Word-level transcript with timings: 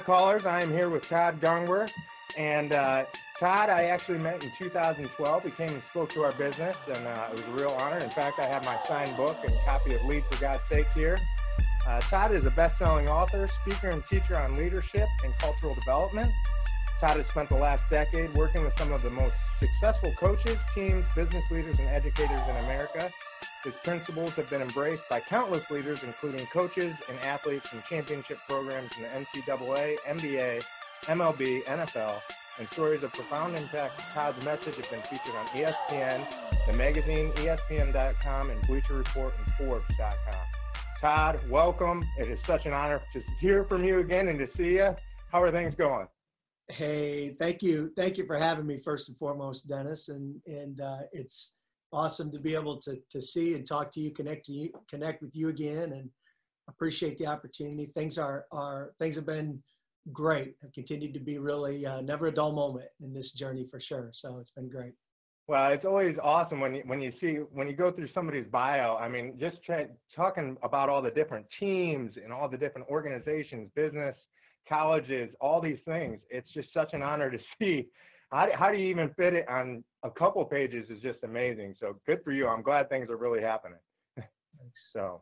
Callers. 0.00 0.44
I 0.44 0.62
am 0.62 0.70
here 0.70 0.88
with 0.88 1.08
Todd 1.08 1.40
Gongwer. 1.40 1.90
And 2.36 2.72
uh, 2.72 3.04
Todd, 3.38 3.70
I 3.70 3.84
actually 3.84 4.18
met 4.18 4.42
in 4.44 4.50
2012. 4.58 5.42
He 5.44 5.50
came 5.50 5.68
and 5.68 5.82
spoke 5.90 6.10
to 6.10 6.24
our 6.24 6.32
business, 6.32 6.76
and 6.86 7.06
uh, 7.06 7.28
it 7.30 7.32
was 7.32 7.44
a 7.44 7.62
real 7.62 7.76
honor. 7.80 7.98
In 7.98 8.10
fact, 8.10 8.38
I 8.38 8.46
have 8.46 8.64
my 8.64 8.76
signed 8.86 9.16
book 9.16 9.36
and 9.42 9.52
copy 9.64 9.94
of 9.94 10.04
Lead 10.04 10.24
for 10.30 10.40
God's 10.40 10.62
Sake 10.68 10.86
here. 10.94 11.18
Uh, 11.86 12.00
Todd 12.00 12.34
is 12.34 12.44
a 12.44 12.50
best-selling 12.50 13.08
author, 13.08 13.48
speaker, 13.62 13.88
and 13.88 14.02
teacher 14.10 14.36
on 14.36 14.56
leadership 14.56 15.08
and 15.24 15.32
cultural 15.38 15.74
development. 15.74 16.30
Todd 17.00 17.16
has 17.16 17.26
spent 17.28 17.48
the 17.48 17.56
last 17.56 17.82
decade 17.90 18.32
working 18.34 18.62
with 18.64 18.76
some 18.76 18.92
of 18.92 19.02
the 19.02 19.10
most 19.10 19.34
successful 19.60 20.12
coaches, 20.18 20.58
teams, 20.74 21.04
business 21.14 21.44
leaders, 21.50 21.78
and 21.78 21.88
educators 21.88 22.40
in 22.48 22.56
America. 22.64 23.10
His 23.68 23.76
principles 23.84 24.32
have 24.32 24.48
been 24.48 24.62
embraced 24.62 25.06
by 25.10 25.20
countless 25.20 25.70
leaders, 25.70 26.02
including 26.02 26.46
coaches 26.46 26.94
and 27.06 27.18
athletes 27.20 27.70
in 27.74 27.82
championship 27.86 28.38
programs 28.48 28.90
in 28.96 29.02
the 29.02 29.08
NCAA, 29.08 29.98
NBA, 30.06 30.64
MLB, 31.02 31.64
NFL, 31.64 32.18
and 32.58 32.66
stories 32.70 33.02
of 33.02 33.12
profound 33.12 33.58
impact. 33.58 34.00
Todd's 34.14 34.42
message 34.42 34.76
have 34.76 34.90
been 34.90 35.02
featured 35.02 35.34
on 35.36 35.46
ESPN, 35.48 36.66
the 36.66 36.72
magazine 36.72 37.30
ESPN.com, 37.32 38.48
and 38.48 38.66
Bleacher 38.66 38.94
Report 38.94 39.34
and 39.36 39.54
Forbes.com. 39.56 40.46
Todd, 41.02 41.38
welcome. 41.50 42.02
It 42.18 42.28
is 42.28 42.38
such 42.46 42.64
an 42.64 42.72
honor 42.72 43.02
to 43.12 43.22
hear 43.38 43.64
from 43.64 43.84
you 43.84 43.98
again 43.98 44.28
and 44.28 44.38
to 44.38 44.48
see 44.56 44.76
you. 44.76 44.96
How 45.30 45.42
are 45.42 45.52
things 45.52 45.74
going? 45.74 46.06
Hey, 46.68 47.36
thank 47.38 47.62
you, 47.62 47.92
thank 47.98 48.16
you 48.16 48.24
for 48.24 48.38
having 48.38 48.66
me 48.66 48.78
first 48.78 49.10
and 49.10 49.18
foremost, 49.18 49.68
Dennis. 49.68 50.08
And 50.08 50.40
and 50.46 50.80
uh, 50.80 51.00
it's 51.12 51.57
awesome 51.92 52.30
to 52.30 52.38
be 52.38 52.54
able 52.54 52.76
to 52.78 52.98
to 53.10 53.20
see 53.20 53.54
and 53.54 53.66
talk 53.66 53.90
to 53.92 54.00
you, 54.00 54.10
connect 54.10 54.46
to 54.46 54.52
you, 54.52 54.70
connect 54.88 55.22
with 55.22 55.34
you 55.34 55.48
again, 55.48 55.92
and 55.92 56.10
appreciate 56.68 57.18
the 57.18 57.26
opportunity. 57.26 57.86
Things 57.86 58.18
are 58.18 58.46
are 58.52 58.92
things 58.98 59.16
have 59.16 59.26
been 59.26 59.62
great. 60.12 60.56
Have 60.62 60.72
continued 60.72 61.14
to 61.14 61.20
be 61.20 61.38
really 61.38 61.86
uh, 61.86 62.00
never 62.00 62.26
a 62.26 62.32
dull 62.32 62.52
moment 62.52 62.88
in 63.02 63.12
this 63.12 63.32
journey 63.32 63.66
for 63.70 63.80
sure. 63.80 64.10
So 64.12 64.38
it's 64.38 64.50
been 64.50 64.68
great. 64.68 64.92
Well, 65.46 65.72
it's 65.72 65.86
always 65.86 66.14
awesome 66.22 66.60
when 66.60 66.74
you 66.74 66.82
when 66.84 67.00
you 67.00 67.12
see 67.20 67.36
when 67.52 67.68
you 67.68 67.74
go 67.74 67.90
through 67.90 68.08
somebody's 68.14 68.46
bio. 68.52 68.96
I 68.96 69.08
mean, 69.08 69.38
just 69.40 69.56
try, 69.64 69.86
talking 70.14 70.58
about 70.62 70.90
all 70.90 71.00
the 71.00 71.10
different 71.10 71.46
teams 71.58 72.14
and 72.22 72.32
all 72.32 72.48
the 72.48 72.58
different 72.58 72.86
organizations, 72.88 73.70
business, 73.74 74.14
colleges, 74.68 75.30
all 75.40 75.62
these 75.62 75.78
things. 75.86 76.20
It's 76.28 76.52
just 76.52 76.68
such 76.74 76.92
an 76.92 77.02
honor 77.02 77.30
to 77.30 77.38
see. 77.58 77.88
How 78.30 78.48
how 78.54 78.70
do 78.70 78.76
you 78.76 78.88
even 78.88 79.08
fit 79.16 79.32
it 79.32 79.48
on 79.48 79.82
a 80.02 80.10
couple 80.10 80.44
pages? 80.44 80.88
Is 80.90 81.00
just 81.02 81.18
amazing. 81.22 81.74
So 81.80 81.96
good 82.06 82.22
for 82.24 82.32
you. 82.32 82.46
I'm 82.46 82.62
glad 82.62 82.88
things 82.88 83.10
are 83.10 83.16
really 83.16 83.40
happening. 83.40 83.78
Thanks. 84.16 84.28
so. 84.92 85.20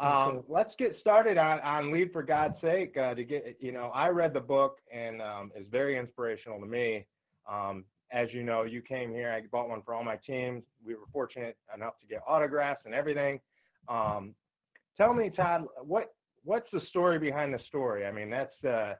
Um, 0.00 0.42
let's 0.48 0.74
get 0.76 0.96
started 1.00 1.38
on, 1.38 1.60
on 1.60 1.92
Lead 1.92 2.12
for 2.12 2.22
God's 2.22 2.60
Sake. 2.60 2.96
Uh, 2.96 3.14
to 3.14 3.22
get, 3.22 3.56
you 3.60 3.70
know, 3.70 3.92
I 3.94 4.08
read 4.08 4.34
the 4.34 4.40
book 4.40 4.78
and 4.92 5.22
um, 5.22 5.52
it's 5.54 5.70
very 5.70 5.96
inspirational 5.96 6.58
to 6.58 6.66
me. 6.66 7.06
Um, 7.48 7.84
as 8.10 8.28
you 8.32 8.42
know, 8.42 8.62
you 8.62 8.80
came 8.80 9.10
here. 9.10 9.30
I 9.30 9.42
bought 9.50 9.68
one 9.68 9.82
for 9.82 9.94
all 9.94 10.04
my 10.04 10.16
teams. 10.16 10.62
We 10.84 10.94
were 10.94 11.06
fortunate 11.12 11.56
enough 11.74 11.98
to 12.00 12.06
get 12.06 12.22
autographs 12.26 12.82
and 12.86 12.94
everything. 12.94 13.40
Um, 13.88 14.34
tell 14.96 15.12
me, 15.14 15.30
Todd, 15.30 15.66
what 15.82 16.14
what's 16.44 16.70
the 16.72 16.80
story 16.90 17.18
behind 17.18 17.54
the 17.54 17.60
story? 17.68 18.06
I 18.06 18.12
mean, 18.12 18.30
that's 18.30 18.64
uh, 18.64 18.94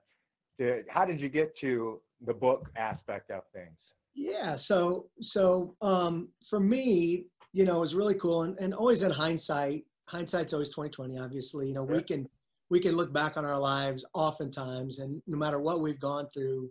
the, 0.58 0.84
how 0.88 1.04
did 1.04 1.20
you 1.20 1.28
get 1.28 1.56
to 1.60 2.00
the 2.26 2.32
book 2.32 2.70
aspect 2.76 3.30
of 3.30 3.42
things? 3.52 3.76
Yeah. 4.14 4.56
So 4.56 5.08
so 5.20 5.76
um, 5.82 6.28
for 6.48 6.60
me, 6.60 7.26
you 7.52 7.64
know, 7.64 7.76
it 7.76 7.80
was 7.80 7.94
really 7.94 8.14
cool, 8.14 8.42
and, 8.42 8.58
and 8.58 8.74
always 8.74 9.02
in 9.02 9.10
hindsight, 9.10 9.84
hindsight's 10.06 10.52
always 10.52 10.68
2020 10.68 11.18
obviously 11.18 11.68
you 11.68 11.74
know 11.74 11.82
we 11.82 12.02
can 12.02 12.28
we 12.70 12.80
can 12.80 12.96
look 12.96 13.12
back 13.12 13.36
on 13.36 13.44
our 13.44 13.58
lives 13.58 14.04
oftentimes 14.14 14.98
and 14.98 15.22
no 15.26 15.36
matter 15.36 15.58
what 15.58 15.80
we've 15.80 16.00
gone 16.00 16.26
through 16.32 16.70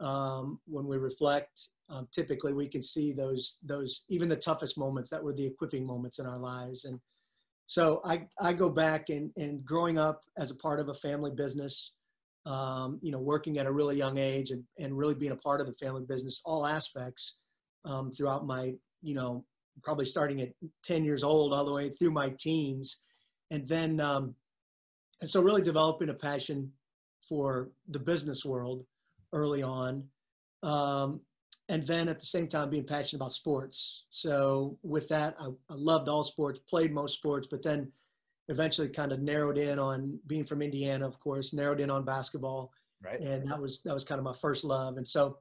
um, 0.00 0.58
when 0.66 0.86
we 0.86 0.96
reflect 0.96 1.68
um, 1.88 2.08
typically 2.10 2.52
we 2.52 2.68
can 2.68 2.82
see 2.82 3.12
those 3.12 3.58
those 3.62 4.04
even 4.08 4.28
the 4.28 4.36
toughest 4.36 4.78
moments 4.78 5.10
that 5.10 5.22
were 5.22 5.32
the 5.32 5.46
equipping 5.46 5.86
moments 5.86 6.18
in 6.18 6.26
our 6.26 6.38
lives 6.38 6.84
and 6.84 6.98
so 7.68 8.00
i 8.04 8.26
i 8.40 8.52
go 8.52 8.68
back 8.68 9.08
and 9.10 9.30
and 9.36 9.64
growing 9.64 9.98
up 9.98 10.22
as 10.38 10.50
a 10.50 10.56
part 10.56 10.80
of 10.80 10.88
a 10.88 10.94
family 10.94 11.30
business 11.30 11.92
um, 12.46 12.98
you 13.02 13.12
know 13.12 13.20
working 13.20 13.58
at 13.58 13.66
a 13.66 13.72
really 13.72 13.96
young 13.96 14.18
age 14.18 14.50
and, 14.50 14.64
and 14.78 14.96
really 14.96 15.14
being 15.14 15.32
a 15.32 15.36
part 15.36 15.60
of 15.60 15.66
the 15.66 15.74
family 15.74 16.02
business 16.06 16.40
all 16.44 16.66
aspects 16.66 17.36
um, 17.84 18.10
throughout 18.10 18.46
my 18.46 18.74
you 19.02 19.14
know 19.14 19.44
probably 19.82 20.04
starting 20.04 20.40
at 20.42 20.50
10 20.84 21.04
years 21.04 21.22
old 21.22 21.52
all 21.52 21.64
the 21.64 21.72
way 21.72 21.90
through 21.90 22.10
my 22.10 22.32
teens. 22.38 22.98
And 23.50 23.66
then 23.66 24.00
um, 24.00 24.34
and 25.20 25.30
so 25.30 25.40
really 25.40 25.62
developing 25.62 26.08
a 26.08 26.14
passion 26.14 26.72
for 27.28 27.70
the 27.88 27.98
business 27.98 28.44
world 28.44 28.84
early 29.32 29.62
on 29.62 30.04
um, 30.62 31.20
and 31.68 31.86
then 31.86 32.08
at 32.08 32.18
the 32.18 32.26
same 32.26 32.48
time 32.48 32.70
being 32.70 32.84
passionate 32.84 33.20
about 33.20 33.32
sports. 33.32 34.04
So 34.10 34.78
with 34.82 35.08
that 35.08 35.36
I, 35.38 35.46
I 35.70 35.74
loved 35.74 36.08
all 36.08 36.24
sports 36.24 36.60
played 36.60 36.92
most 36.92 37.14
sports 37.14 37.46
but 37.50 37.62
then 37.62 37.90
eventually 38.48 38.88
kind 38.88 39.12
of 39.12 39.20
narrowed 39.20 39.58
in 39.58 39.78
on 39.78 40.18
being 40.26 40.44
from 40.44 40.62
indiana 40.62 41.06
of 41.06 41.18
course 41.18 41.52
narrowed 41.52 41.80
in 41.80 41.90
on 41.90 42.04
basketball. 42.04 42.72
Right. 43.04 43.20
and 43.20 43.48
that 43.50 43.60
was 43.60 43.82
that 43.84 43.94
was 43.94 44.04
kind 44.04 44.20
of 44.20 44.24
my 44.24 44.34
first 44.34 44.62
love. 44.62 44.96
And 44.96 45.06
so 45.06 45.38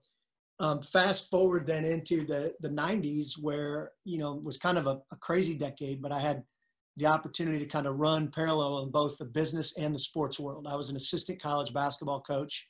um, 0.59 0.81
fast 0.81 1.29
forward 1.29 1.67
then 1.67 1.85
into 1.85 2.25
the 2.25 2.53
the 2.61 2.69
90s 2.69 3.33
where 3.39 3.91
you 4.03 4.17
know 4.17 4.35
was 4.43 4.57
kind 4.57 4.77
of 4.77 4.87
a, 4.87 4.99
a 5.11 5.15
crazy 5.19 5.55
decade 5.55 6.01
but 6.01 6.11
i 6.11 6.19
had 6.19 6.43
the 6.97 7.05
opportunity 7.05 7.57
to 7.59 7.65
kind 7.65 7.87
of 7.87 7.97
run 7.97 8.29
parallel 8.29 8.79
in 8.79 8.91
both 8.91 9.17
the 9.17 9.25
business 9.25 9.77
and 9.77 9.95
the 9.95 9.99
sports 9.99 10.39
world. 10.39 10.67
I 10.69 10.75
was 10.75 10.89
an 10.89 10.97
assistant 10.97 11.41
college 11.41 11.73
basketball 11.73 12.21
coach 12.21 12.67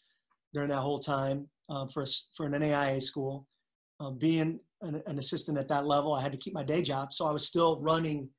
during 0.54 0.70
that 0.70 0.80
whole 0.80 1.00
time 1.00 1.48
um, 1.70 1.90
for, 1.90 2.06
for 2.36 2.46
an 2.46 2.54
naia 2.54 3.02
school. 3.02 3.48
Um, 4.00 4.18
being 4.18 4.60
an, 4.82 5.02
an 5.06 5.18
assistant 5.20 5.58
at 5.58 5.68
that 5.68 5.86
level 5.86 6.14
i 6.14 6.22
had 6.22 6.32
to 6.32 6.38
keep 6.38 6.54
my 6.54 6.64
day 6.64 6.82
job. 6.82 7.14
So 7.14 7.26
i 7.26 7.32
was 7.32 7.46
still 7.46 7.80
running 7.82 8.30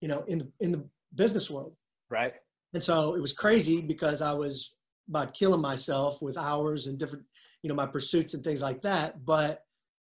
you 0.00 0.08
know 0.08 0.24
in 0.28 0.38
the 0.38 0.50
in 0.60 0.72
the 0.72 0.84
business 1.14 1.50
world 1.50 1.74
Right. 2.10 2.34
and 2.72 2.82
so 2.82 3.14
it 3.14 3.20
was 3.20 3.32
crazy 3.32 3.80
because 3.80 4.20
I 4.22 4.32
was 4.32 4.74
about 5.08 5.34
killing 5.34 5.60
myself 5.60 6.20
with 6.22 6.36
hours 6.36 6.86
and 6.86 6.98
different, 6.98 7.24
you 7.62 7.68
know, 7.68 7.74
my 7.74 7.86
pursuits 7.86 8.34
and 8.34 8.42
things 8.42 8.62
like 8.62 8.82
that. 8.82 9.24
But 9.24 9.60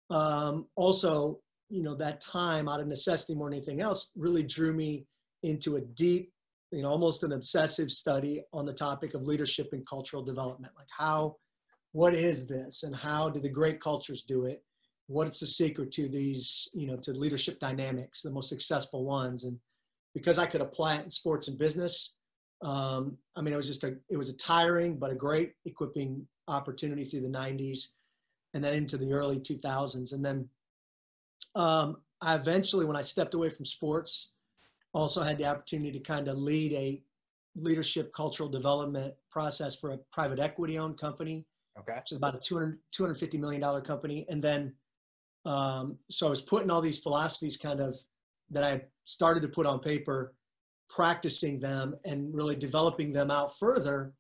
um, 0.10 0.68
also, 0.76 1.40
you 1.70 1.84
know, 1.84 1.96
that 1.96 2.22
time 2.22 2.68
out 2.68 2.80
of 2.80 2.88
necessity 2.88 3.36
more 3.36 3.50
than 3.50 3.58
anything 3.58 3.82
else 3.82 4.10
really 4.16 4.44
drew 4.44 4.74
me 4.74 5.06
into 5.44 5.78
a 5.78 5.82
deep, 5.82 6.32
you 6.72 6.82
know, 6.82 6.90
almost 6.90 7.24
an 7.24 7.34
obsessive 7.34 7.92
study 7.92 8.44
on 8.54 8.66
the 8.66 8.74
topic 8.74 9.14
of 9.14 9.24
leadership 9.24 9.70
and 9.72 9.88
cultural 9.88 10.24
development. 10.24 10.74
Like 10.78 10.88
how, 10.96 11.36
what 11.92 12.14
is 12.14 12.48
this 12.48 12.84
and 12.84 12.96
how 12.96 13.30
do 13.30 13.40
the 13.40 13.50
great 13.50 13.80
cultures 13.80 14.24
do 14.24 14.46
it? 14.46 14.64
What's 15.08 15.40
the 15.40 15.48
secret 15.48 15.92
to 15.94 16.08
these, 16.08 16.68
you 16.74 16.86
know, 16.88 16.98
to 16.98 17.12
leadership 17.14 17.60
dynamics, 17.60 18.22
the 18.22 18.32
most 18.32 18.50
successful 18.50 19.06
ones? 19.06 19.44
And 19.44 19.58
because 20.14 20.38
I 20.38 20.46
could 20.46 20.62
apply 20.62 20.96
it 20.96 21.06
in 21.06 21.12
sports 21.12 21.48
and 21.48 21.58
business, 21.58 22.16
um, 22.62 23.18
I 23.36 23.42
mean, 23.42 23.54
it 23.54 23.58
was 23.58 23.68
just 23.68 23.84
a, 23.84 23.96
it 24.10 24.18
was 24.18 24.30
a 24.30 24.38
tiring 24.38 24.98
but 24.98 25.12
a 25.12 25.16
great 25.16 25.54
equipping 25.66 26.28
opportunity 26.48 27.06
through 27.06 27.22
the 27.22 27.30
90s, 27.30 27.88
and 28.54 28.64
then 28.64 28.74
into 28.74 28.98
the 28.98 29.14
early 29.14 29.40
2000s. 29.40 30.14
And 30.14 30.26
then 30.26 30.50
um, 31.56 31.98
I 32.22 32.36
eventually, 32.36 32.86
when 32.86 32.98
I 32.98 33.02
stepped 33.02 33.34
away 33.34 33.50
from 33.50 33.66
sports, 33.66 34.32
also 34.94 35.22
had 35.22 35.38
the 35.38 35.46
opportunity 35.46 35.92
to 35.92 36.00
kind 36.00 36.28
of 36.28 36.38
lead 36.38 36.74
a 36.74 37.02
leadership 37.56 38.12
cultural 38.14 38.50
development 38.50 39.14
process 39.32 39.76
for 39.76 39.92
a 39.92 39.98
private 40.12 40.40
equity 40.40 40.78
owned 40.80 40.98
company 41.00 41.46
Okay. 41.80 41.96
which 41.98 42.12
is 42.12 42.18
about 42.18 42.36
a 42.36 42.40
200, 42.40 42.80
$250 42.94 43.40
million 43.40 43.82
company. 43.82 44.26
And 44.30 44.44
then, 44.44 44.74
um, 45.46 45.98
so 46.10 46.28
I 46.28 46.30
was 46.30 46.42
putting 46.42 46.70
all 46.70 46.82
these 46.82 47.00
philosophies 47.00 47.58
kind 47.58 47.80
of 47.80 47.96
that 48.52 48.64
I 48.64 48.82
started 49.06 49.42
to 49.44 49.50
put 49.50 49.66
on 49.66 49.80
paper, 49.80 50.34
practicing 50.90 51.60
them 51.60 51.96
and 52.06 52.34
really 52.34 52.56
developing 52.56 53.12
them 53.12 53.32
out 53.32 53.58
further. 53.58 54.14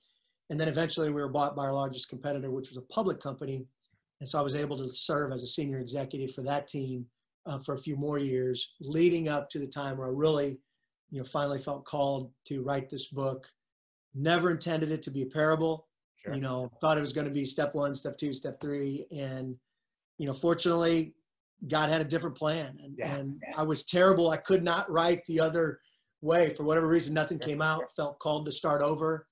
And 0.50 0.60
then 0.60 0.68
eventually 0.68 1.10
we 1.10 1.22
were 1.22 1.30
bought 1.30 1.56
by 1.56 1.64
our 1.64 1.74
largest 1.74 2.10
competitor, 2.10 2.52
which 2.52 2.70
was 2.70 2.78
a 2.78 2.94
public 2.94 3.20
company. 3.20 3.66
And 4.20 4.30
so 4.30 4.40
I 4.40 4.42
was 4.42 4.56
able 4.56 4.78
to 4.78 4.92
serve 4.92 5.31
as 5.31 5.44
a 5.44 5.48
senior 5.48 5.80
executive 5.80 6.34
for 6.34 6.42
that 6.44 6.68
team 6.68 7.06
uh, 7.46 7.60
for 7.60 7.76
a 7.76 7.80
few 7.80 7.96
more 7.96 8.18
years, 8.18 8.74
leading 8.81 9.30
up 9.30 9.50
to 9.52 9.60
the 9.60 9.68
time 9.68 9.98
where 9.98 10.08
I 10.08 10.12
really, 10.12 10.60
you 11.10 11.20
know, 11.20 11.24
finally 11.24 11.60
felt 11.60 11.86
called 11.86 12.31
to 12.46 12.62
write 12.62 12.90
this 12.90 13.08
book. 13.08 13.48
Never 14.14 14.52
intended 14.52 14.92
it 14.92 15.02
to 15.04 15.12
be 15.12 15.22
a 15.22 15.28
parable 15.28 15.88
Sure. 16.24 16.34
you 16.36 16.42
know 16.42 16.70
thought 16.81 16.98
it 16.98 17.02
was 17.02 17.14
going 17.14 17.28
to 17.28 17.34
be 17.34 17.46
step 17.46 17.76
one 17.76 17.94
step 17.94 18.18
two 18.18 18.34
step 18.34 18.60
three 18.60 19.06
and 19.12 19.56
you 20.18 20.28
know 20.28 20.34
fortunately 20.34 21.14
god 21.67 21.89
had 21.89 22.01
a 22.01 22.06
different 22.06 22.38
plan 22.38 22.77
and, 22.83 22.95
Yeah, 22.97 23.15
and 23.15 23.41
i 23.57 23.63
was 23.63 23.83
terrible. 23.83 24.29
I 24.29 24.38
could 24.38 24.63
not 24.63 24.89
write 24.91 25.25
the 25.25 25.39
other 25.39 25.79
way. 26.21 26.50
For 26.53 26.63
whatever 26.63 26.88
reason 26.88 27.13
nothing 27.13 27.39
came 27.39 27.61
out 27.61 27.83
felt 27.95 28.19
called 28.19 28.45
to 28.45 28.51
start 28.51 28.81
over. 28.81 29.27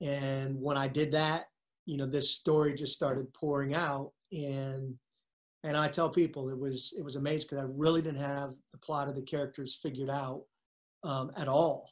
And 0.00 0.60
when 0.60 0.76
i 0.76 0.88
did 0.88 1.12
that 1.12 1.46
you 1.86 1.96
know 1.96 2.06
this 2.06 2.30
story 2.30 2.74
just 2.74 2.92
started 2.92 3.32
pouring 3.32 3.74
out 3.74 4.12
and 4.32 4.94
and 5.64 5.74
i 5.74 5.88
tell 5.88 6.10
people 6.10 6.50
it 6.50 6.58
was 6.58 6.92
it 6.98 7.02
was 7.02 7.16
amazing 7.16 7.46
because 7.48 7.64
i 7.64 7.68
really 7.74 8.02
didn't 8.02 8.20
have 8.20 8.50
the 8.72 8.78
plot 8.78 9.08
of 9.08 9.14
the 9.16 9.22
characters 9.22 9.78
figured 9.82 10.10
out 10.10 10.42
um, 11.04 11.32
at 11.36 11.48
all 11.48 11.88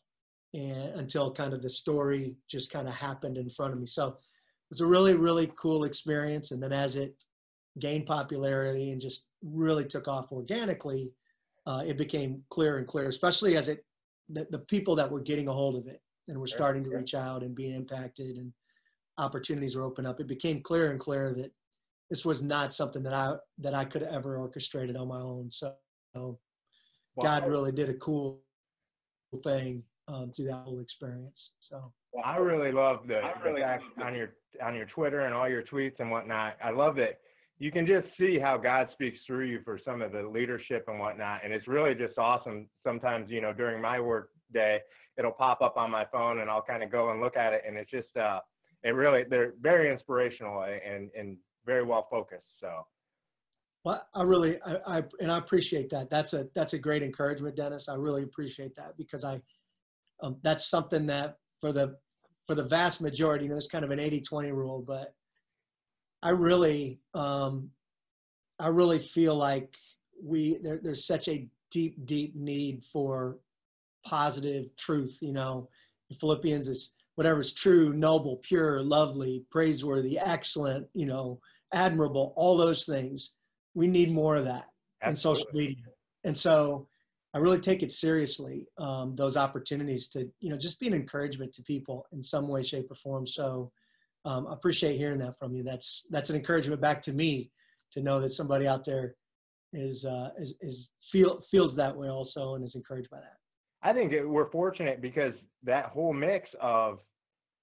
and 0.56 1.00
until 1.00 1.32
kind 1.32 1.52
of 1.52 1.62
the 1.62 1.70
story 1.70 2.36
just 2.48 2.70
kind 2.70 2.88
of 2.88 2.94
happened 2.94 3.36
in 3.36 3.50
front 3.50 3.72
of 3.72 3.78
me. 3.78 3.86
So 3.86 4.08
it 4.08 4.70
was 4.70 4.80
a 4.80 4.86
really 4.86 5.14
really 5.14 5.52
cool 5.56 5.84
experience. 5.84 6.50
And 6.50 6.62
then 6.62 6.72
as 6.72 6.96
it 6.96 7.14
gained 7.78 8.06
popularity 8.06 8.90
and 8.90 9.00
just 9.00 9.26
really 9.42 9.84
took 9.84 10.08
off 10.08 10.32
organically, 10.32 11.14
uh, 11.66 11.82
it 11.86 11.96
became 11.96 12.42
clearer 12.50 12.78
and 12.78 12.86
clearer, 12.86 13.08
especially 13.08 13.56
as 13.56 13.68
it 13.68 13.84
the, 14.28 14.46
the 14.50 14.58
people 14.58 14.96
that 14.96 15.10
were 15.10 15.20
getting 15.20 15.48
a 15.48 15.52
hold 15.52 15.76
of 15.76 15.86
it 15.86 16.00
and 16.28 16.38
were 16.38 16.46
starting 16.46 16.82
to 16.82 16.90
reach 16.90 17.14
out 17.14 17.42
and 17.42 17.54
be 17.54 17.72
impacted 17.72 18.38
and 18.38 18.52
opportunities 19.18 19.76
were 19.76 19.84
open 19.84 20.04
up. 20.04 20.20
It 20.20 20.26
became 20.26 20.60
clearer 20.60 20.90
and 20.90 20.98
clearer 20.98 21.32
that 21.32 21.52
this 22.10 22.24
was 22.24 22.42
not 22.42 22.74
something 22.74 23.02
that 23.04 23.14
I 23.14 23.36
that 23.58 23.74
I 23.74 23.84
could 23.84 24.02
have 24.02 24.12
ever 24.12 24.36
orchestrated 24.36 24.96
on 24.96 25.08
my 25.08 25.20
own. 25.20 25.50
So, 25.50 25.74
wow. 26.14 26.36
God 27.22 27.48
really 27.48 27.72
did 27.72 27.88
a 27.88 27.94
cool 27.94 28.40
thing 29.42 29.82
um, 30.08 30.30
through 30.32 30.46
that 30.46 30.62
whole 30.64 30.80
experience. 30.80 31.52
So 31.60 31.92
well, 32.12 32.24
I 32.24 32.36
really 32.36 32.72
love 32.72 33.00
the, 33.06 33.20
really 33.44 33.60
the 33.60 33.66
fact 33.66 33.84
on 34.02 34.14
your 34.14 34.30
on 34.62 34.74
your 34.74 34.86
Twitter 34.86 35.20
and 35.20 35.34
all 35.34 35.48
your 35.48 35.62
tweets 35.62 36.00
and 36.00 36.10
whatnot. 36.10 36.56
I 36.62 36.70
love 36.70 36.96
that 36.96 37.20
you 37.58 37.72
can 37.72 37.86
just 37.86 38.06
see 38.18 38.38
how 38.38 38.58
God 38.58 38.88
speaks 38.92 39.18
through 39.26 39.46
you 39.46 39.60
for 39.64 39.80
some 39.82 40.02
of 40.02 40.12
the 40.12 40.22
leadership 40.22 40.84
and 40.88 40.98
whatnot. 40.98 41.40
And 41.42 41.52
it's 41.52 41.66
really 41.66 41.94
just 41.94 42.18
awesome. 42.18 42.68
Sometimes, 42.84 43.30
you 43.30 43.40
know, 43.40 43.52
during 43.52 43.80
my 43.80 43.98
work 43.98 44.30
day, 44.52 44.80
it'll 45.18 45.32
pop 45.32 45.62
up 45.62 45.76
on 45.78 45.90
my 45.90 46.04
phone 46.12 46.40
and 46.40 46.50
I'll 46.50 46.62
kind 46.62 46.82
of 46.82 46.92
go 46.92 47.10
and 47.10 47.20
look 47.20 47.36
at 47.36 47.54
it. 47.54 47.62
And 47.66 47.78
it's 47.78 47.90
just, 47.90 48.14
uh, 48.16 48.40
it 48.84 48.90
really, 48.90 49.24
they're 49.28 49.54
very 49.60 49.90
inspirational 49.90 50.62
and, 50.62 51.10
and 51.18 51.38
very 51.64 51.82
well 51.82 52.06
focused. 52.10 52.44
So. 52.60 52.86
Well, 53.84 54.06
I 54.14 54.22
really, 54.22 54.60
I, 54.62 54.98
I, 54.98 55.02
and 55.20 55.32
I 55.32 55.38
appreciate 55.38 55.88
that. 55.90 56.10
That's 56.10 56.34
a, 56.34 56.48
that's 56.54 56.74
a 56.74 56.78
great 56.78 57.02
encouragement, 57.02 57.56
Dennis. 57.56 57.88
I 57.88 57.94
really 57.94 58.24
appreciate 58.24 58.74
that 58.74 58.98
because 58.98 59.24
I, 59.24 59.40
um, 60.22 60.36
that's 60.42 60.68
something 60.68 61.06
that 61.06 61.38
for 61.60 61.72
the, 61.72 61.96
for 62.46 62.54
the 62.54 62.64
vast 62.64 63.00
majority, 63.00 63.44
you 63.44 63.48
know, 63.48 63.54
there's 63.54 63.68
kind 63.68 63.84
of 63.84 63.90
an 63.90 63.98
80, 63.98 64.20
20 64.20 64.52
rule, 64.52 64.84
but 64.86 65.14
I 66.22 66.30
really, 66.30 67.00
um, 67.14 67.70
I 68.58 68.68
really 68.68 68.98
feel 68.98 69.36
like 69.36 69.76
we 70.22 70.58
there, 70.62 70.80
there's 70.82 71.06
such 71.06 71.28
a 71.28 71.48
deep, 71.70 72.04
deep 72.06 72.34
need 72.34 72.82
for 72.92 73.38
positive 74.04 74.74
truth. 74.76 75.18
You 75.20 75.32
know, 75.32 75.68
in 76.10 76.16
Philippians 76.16 76.68
is 76.68 76.92
whatever 77.16 77.40
is 77.40 77.52
true, 77.52 77.92
noble, 77.92 78.36
pure, 78.36 78.82
lovely, 78.82 79.44
praiseworthy, 79.50 80.18
excellent. 80.18 80.86
You 80.94 81.06
know, 81.06 81.40
admirable. 81.72 82.32
All 82.36 82.56
those 82.56 82.84
things. 82.86 83.34
We 83.74 83.86
need 83.86 84.10
more 84.10 84.36
of 84.36 84.46
that 84.46 84.66
Absolutely. 85.02 85.10
in 85.10 85.16
social 85.16 85.50
media, 85.52 85.84
and 86.24 86.36
so 86.36 86.88
I 87.34 87.38
really 87.38 87.60
take 87.60 87.82
it 87.82 87.92
seriously. 87.92 88.66
Um, 88.78 89.14
those 89.14 89.36
opportunities 89.36 90.08
to 90.08 90.30
you 90.40 90.48
know 90.48 90.56
just 90.56 90.80
be 90.80 90.86
an 90.86 90.94
encouragement 90.94 91.52
to 91.54 91.62
people 91.62 92.06
in 92.12 92.22
some 92.22 92.48
way, 92.48 92.62
shape, 92.62 92.90
or 92.90 92.94
form. 92.94 93.26
So 93.26 93.70
um, 94.26 94.48
I 94.48 94.52
appreciate 94.52 94.96
hearing 94.96 95.20
that 95.20 95.38
from 95.38 95.54
you. 95.54 95.62
That's 95.62 96.04
that's 96.10 96.30
an 96.30 96.36
encouragement 96.36 96.80
back 96.80 97.00
to 97.02 97.12
me 97.12 97.50
to 97.92 98.02
know 98.02 98.20
that 98.20 98.32
somebody 98.32 98.66
out 98.66 98.84
there 98.84 99.14
is 99.72 100.04
uh, 100.04 100.30
is, 100.36 100.56
is 100.60 100.90
feel 101.00 101.40
feels 101.40 101.76
that 101.76 101.96
way 101.96 102.08
also 102.08 102.56
and 102.56 102.64
is 102.64 102.74
encouraged 102.74 103.08
by 103.08 103.18
that. 103.18 103.36
I 103.82 103.92
think 103.92 104.12
we're 104.26 104.50
fortunate 104.50 105.00
because 105.00 105.32
that 105.62 105.86
whole 105.86 106.12
mix 106.12 106.48
of 106.60 106.98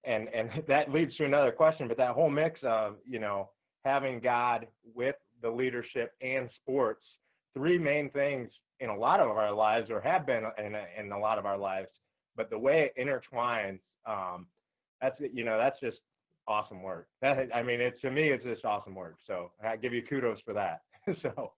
and 0.06 0.30
and 0.33 0.50
that 0.68 0.92
leads 0.92 1.15
to 1.18 1.25
another 1.25 1.51
question, 1.51 1.88
but 1.89 1.98
that 1.98 2.12
whole 2.12 2.30
mix 2.30 2.60
of 2.63 2.95
you 3.06 3.19
know 3.19 3.50
having 3.83 4.21
God 4.21 4.68
with 4.95 5.16
the 5.42 5.50
leadership 5.50 6.13
and 6.21 6.50
sports, 6.62 7.04
three 7.54 7.77
main 7.77 8.09
things 8.12 8.50
in 8.80 8.89
a 8.89 8.95
lot 8.95 9.19
of 9.19 9.30
our 9.31 9.51
lives 9.51 9.89
or 9.92 10.00
have 10.00 10.25
been 10.25 10.44
in 10.57 10.75
a, 10.75 10.86
in 10.98 11.12
a 11.12 11.19
lot 11.19 11.38
of 11.38 11.45
our 11.45 11.57
lives, 11.57 11.89
but 12.38 12.50
the 12.50 12.57
way 12.57 12.89
it 12.95 13.06
intertwines, 13.06 13.80
um, 14.06 14.48
that's 15.01 15.19
you 15.33 15.44
know 15.44 15.57
that's 15.57 15.80
just 15.81 15.98
awesome 16.48 16.81
work. 16.81 17.07
That 17.22 17.50
I 17.54 17.63
mean, 17.63 17.81
it 17.81 18.00
to 18.01 18.12
me, 18.12 18.30
it's 18.30 18.44
just 18.44 18.66
awesome 18.66 18.95
work. 18.95 19.18
So 19.28 19.51
I 19.63 19.75
give 19.75 19.94
you 19.94 20.04
kudos 20.04 20.40
for 20.45 20.54
that. 20.54 20.81
so, 21.22 21.54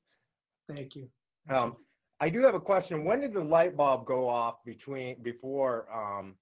thank 0.70 0.96
you. 0.96 1.08
Um, 1.50 1.76
I 2.20 2.30
do 2.30 2.42
have 2.44 2.56
a 2.56 2.60
question. 2.60 3.04
When 3.04 3.22
did 3.22 3.34
the 3.34 3.42
light 3.42 3.76
bulb 3.76 4.06
go 4.06 4.30
off 4.30 4.56
between 4.66 5.18
before 5.22 5.86
um, 5.94 6.36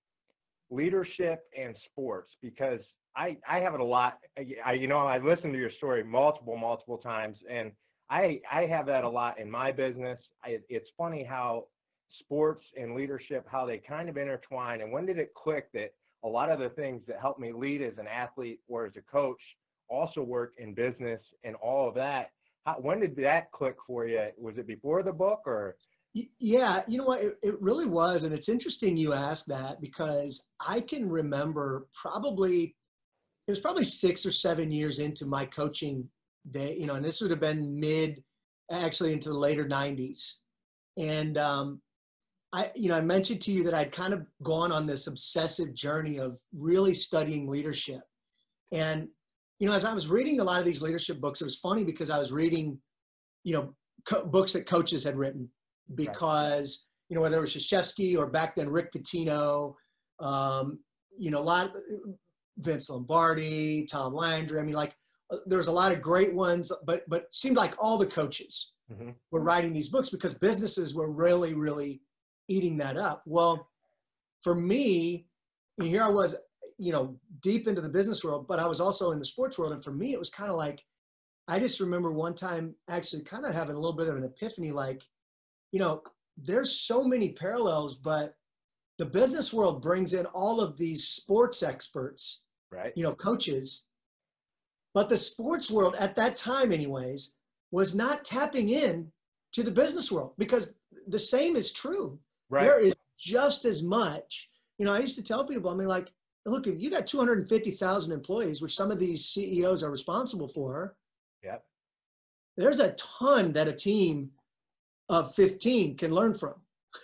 leadership 0.69 1.45
and 1.59 1.75
sports? 1.91 2.31
Because 2.41 2.79
I 3.15 3.37
I 3.49 3.59
have 3.59 3.73
it 3.73 3.79
a 3.79 3.85
lot. 3.85 4.19
I 4.65 4.73
you 4.73 4.87
know 4.87 4.99
I 4.99 5.17
listened 5.17 5.53
to 5.53 5.59
your 5.59 5.71
story 5.77 6.03
multiple 6.03 6.57
multiple 6.57 6.97
times, 6.97 7.37
and 7.49 7.71
I 8.09 8.41
I 8.51 8.65
have 8.65 8.85
that 8.87 9.03
a 9.03 9.09
lot 9.09 9.39
in 9.39 9.49
my 9.49 9.71
business. 9.71 10.19
I, 10.43 10.59
it's 10.69 10.89
funny 10.97 11.23
how 11.23 11.65
sports 12.19 12.63
and 12.79 12.95
leadership 12.95 13.45
how 13.49 13.65
they 13.65 13.77
kind 13.79 14.09
of 14.09 14.17
intertwine. 14.17 14.81
And 14.81 14.91
when 14.91 15.05
did 15.05 15.17
it 15.17 15.33
click 15.33 15.71
that 15.73 15.93
a 16.23 16.27
lot 16.27 16.49
of 16.49 16.59
the 16.59 16.69
things 16.69 17.01
that 17.07 17.19
help 17.19 17.39
me 17.39 17.51
lead 17.51 17.81
as 17.81 17.97
an 17.97 18.07
athlete 18.07 18.59
or 18.67 18.85
as 18.85 18.93
a 18.95 19.01
coach 19.01 19.41
also 19.89 20.21
work 20.21 20.53
in 20.57 20.73
business 20.73 21.21
and 21.43 21.55
all 21.55 21.87
of 21.87 21.95
that. 21.95 22.31
How, 22.65 22.75
when 22.75 22.99
did 22.99 23.15
that 23.17 23.51
click 23.51 23.75
for 23.85 24.07
you? 24.07 24.27
Was 24.37 24.57
it 24.57 24.67
before 24.67 25.03
the 25.03 25.11
book 25.11 25.41
or? 25.45 25.75
Yeah, 26.39 26.83
you 26.87 26.99
know 26.99 27.05
what? 27.05 27.21
It, 27.21 27.37
it 27.41 27.61
really 27.61 27.87
was. 27.87 28.23
And 28.23 28.33
it's 28.33 28.47
interesting 28.47 28.95
you 28.95 29.13
ask 29.13 29.45
that 29.47 29.81
because 29.81 30.45
I 30.65 30.79
can 30.79 31.09
remember 31.09 31.87
probably, 31.99 32.75
it 33.47 33.51
was 33.51 33.59
probably 33.59 33.83
six 33.83 34.25
or 34.25 34.31
seven 34.31 34.71
years 34.71 34.99
into 34.99 35.25
my 35.25 35.45
coaching 35.45 36.07
day, 36.51 36.77
you 36.77 36.85
know, 36.85 36.95
and 36.95 37.03
this 37.03 37.19
would 37.19 37.31
have 37.31 37.39
been 37.39 37.79
mid, 37.79 38.23
actually 38.71 39.11
into 39.11 39.29
the 39.29 39.37
later 39.37 39.65
90s. 39.65 40.33
And 40.97 41.37
um, 41.37 41.81
I, 42.53 42.71
you 42.75 42.87
know, 42.87 42.95
I 42.95 43.01
mentioned 43.01 43.41
to 43.41 43.51
you 43.51 43.63
that 43.63 43.73
I'd 43.73 43.91
kind 43.91 44.13
of 44.13 44.25
gone 44.43 44.71
on 44.71 44.85
this 44.85 45.07
obsessive 45.07 45.73
journey 45.73 46.19
of 46.19 46.37
really 46.55 46.93
studying 46.93 47.47
leadership. 47.47 48.01
And, 48.71 49.07
you 49.59 49.67
know, 49.67 49.73
as 49.73 49.85
I 49.85 49.93
was 49.93 50.07
reading 50.07 50.39
a 50.39 50.43
lot 50.43 50.59
of 50.59 50.65
these 50.65 50.81
leadership 50.81 51.19
books, 51.19 51.41
it 51.41 51.45
was 51.45 51.57
funny 51.57 51.83
because 51.83 52.11
I 52.11 52.19
was 52.19 52.31
reading, 52.31 52.77
you 53.43 53.53
know, 53.53 53.75
co- 54.05 54.25
books 54.25 54.53
that 54.53 54.67
coaches 54.67 55.03
had 55.03 55.17
written 55.17 55.49
because, 55.95 56.85
right. 56.85 57.09
you 57.09 57.15
know, 57.15 57.21
whether 57.21 57.37
it 57.37 57.41
was 57.41 57.55
Krzyzewski 57.55 58.17
or 58.17 58.27
back 58.27 58.55
then 58.55 58.69
Rick 58.69 58.93
Pitino, 58.93 59.73
um, 60.19 60.77
you 61.17 61.31
know, 61.31 61.39
a 61.39 61.41
lot, 61.41 61.75
Vince 62.57 62.87
Lombardi, 62.87 63.87
Tom 63.89 64.13
Landry. 64.13 64.59
I 64.59 64.63
mean, 64.63 64.75
like, 64.75 64.95
uh, 65.31 65.37
there 65.47 65.57
was 65.57 65.67
a 65.67 65.71
lot 65.71 65.91
of 65.91 66.01
great 66.01 66.33
ones, 66.33 66.71
but 66.85 67.01
but 67.07 67.25
seemed 67.31 67.57
like 67.57 67.73
all 67.79 67.97
the 67.97 68.05
coaches 68.05 68.73
mm-hmm. 68.91 69.09
were 69.31 69.41
writing 69.41 69.73
these 69.73 69.89
books 69.89 70.09
because 70.09 70.35
businesses 70.35 70.93
were 70.93 71.11
really, 71.11 71.55
really 71.55 72.01
eating 72.47 72.77
that 72.77 72.97
up. 72.97 73.23
Well, 73.25 73.67
for 74.41 74.55
me, 74.55 75.25
here 75.81 76.03
I 76.03 76.09
was, 76.09 76.35
you 76.77 76.91
know, 76.91 77.17
deep 77.41 77.67
into 77.67 77.81
the 77.81 77.89
business 77.89 78.23
world, 78.23 78.47
but 78.47 78.59
I 78.59 78.67
was 78.67 78.81
also 78.81 79.11
in 79.11 79.19
the 79.19 79.25
sports 79.25 79.57
world. 79.57 79.73
And 79.73 79.83
for 79.83 79.91
me, 79.91 80.13
it 80.13 80.19
was 80.19 80.29
kind 80.29 80.49
of 80.49 80.57
like, 80.57 80.83
I 81.47 81.59
just 81.59 81.79
remember 81.79 82.11
one 82.11 82.35
time 82.35 82.75
actually 82.89 83.23
kind 83.23 83.45
of 83.45 83.53
having 83.53 83.75
a 83.75 83.79
little 83.79 83.95
bit 83.95 84.07
of 84.07 84.15
an 84.15 84.23
epiphany 84.23 84.71
like, 84.71 85.03
you 85.71 85.79
know, 85.79 86.03
there's 86.37 86.71
so 86.71 87.03
many 87.03 87.29
parallels, 87.29 87.97
but 87.97 88.35
the 88.97 89.05
business 89.05 89.53
world 89.53 89.81
brings 89.81 90.13
in 90.13 90.25
all 90.27 90.61
of 90.61 90.77
these 90.77 91.07
sports 91.07 91.63
experts, 91.63 92.41
right? 92.71 92.93
You 92.95 93.03
know, 93.03 93.15
coaches. 93.15 93.83
But 94.93 95.09
the 95.09 95.17
sports 95.17 95.71
world 95.71 95.95
at 95.97 96.15
that 96.15 96.37
time, 96.37 96.71
anyways, 96.71 97.33
was 97.71 97.95
not 97.95 98.23
tapping 98.23 98.69
in 98.69 99.11
to 99.53 99.63
the 99.63 99.71
business 99.71 100.11
world 100.11 100.33
because 100.37 100.73
the 101.07 101.19
same 101.19 101.55
is 101.55 101.71
true. 101.71 102.19
Right. 102.49 102.63
There 102.63 102.81
is 102.81 102.93
just 103.19 103.65
as 103.65 103.83
much. 103.83 104.49
You 104.77 104.85
know, 104.85 104.93
I 104.93 104.99
used 104.99 105.15
to 105.15 105.23
tell 105.23 105.45
people, 105.45 105.69
I 105.69 105.75
mean, 105.75 105.87
like, 105.87 106.11
look, 106.45 106.67
if 106.67 106.81
you 106.81 106.89
got 106.89 107.07
250,000 107.07 108.11
employees, 108.11 108.61
which 108.61 108.75
some 108.75 108.91
of 108.91 108.99
these 108.99 109.25
CEOs 109.25 109.83
are 109.83 109.91
responsible 109.91 110.47
for, 110.47 110.95
yep. 111.43 111.63
there's 112.57 112.79
a 112.79 112.93
ton 112.93 113.53
that 113.53 113.67
a 113.67 113.73
team 113.73 114.31
of 115.09 115.33
15 115.35 115.97
can 115.97 116.11
learn 116.11 116.33
from. 116.33 116.55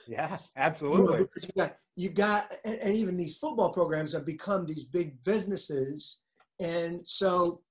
Yeah, 0.08 0.38
absolutely. 0.58 1.20
You, 1.20 1.20
know, 1.20 1.28
you 1.36 1.50
got, 1.56 1.78
you 1.96 2.10
got 2.10 2.54
and, 2.64 2.76
and 2.76 2.96
even 2.96 3.18
these 3.18 3.38
football 3.38 3.72
programs 3.72 4.14
have 4.14 4.26
become 4.26 4.66
these 4.66 4.84
big 4.84 5.22
businesses. 5.24 6.20
And 6.60 7.06
so 7.08 7.62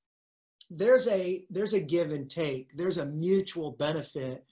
there's 0.71 1.09
a 1.09 1.45
there's 1.51 1.75
a 1.75 1.81
give 1.81 2.11
and 2.11 2.29
take. 2.29 2.77
There's 2.77 2.99
a 2.99 3.07
mutual 3.07 3.73
benefit 3.73 4.45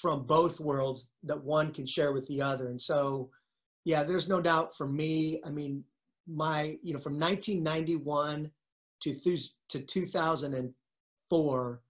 from 0.00 0.24
both 0.24 0.60
worlds 0.60 1.08
that 1.24 1.42
one 1.42 1.72
can 1.72 1.86
share 1.86 2.12
with 2.12 2.26
the 2.26 2.40
other. 2.40 2.68
And 2.68 2.80
so, 2.80 3.30
yeah, 3.84 4.04
there's 4.04 4.28
no 4.28 4.40
doubt 4.40 4.76
for 4.76 4.86
me. 4.86 5.40
I 5.44 5.50
mean, 5.50 5.82
my, 6.26 6.78
you 6.82 6.94
know, 6.94 7.00
from 7.00 7.18
1991 7.18 8.50
to, 9.00 9.38
to 9.68 9.80
2004 9.80 11.82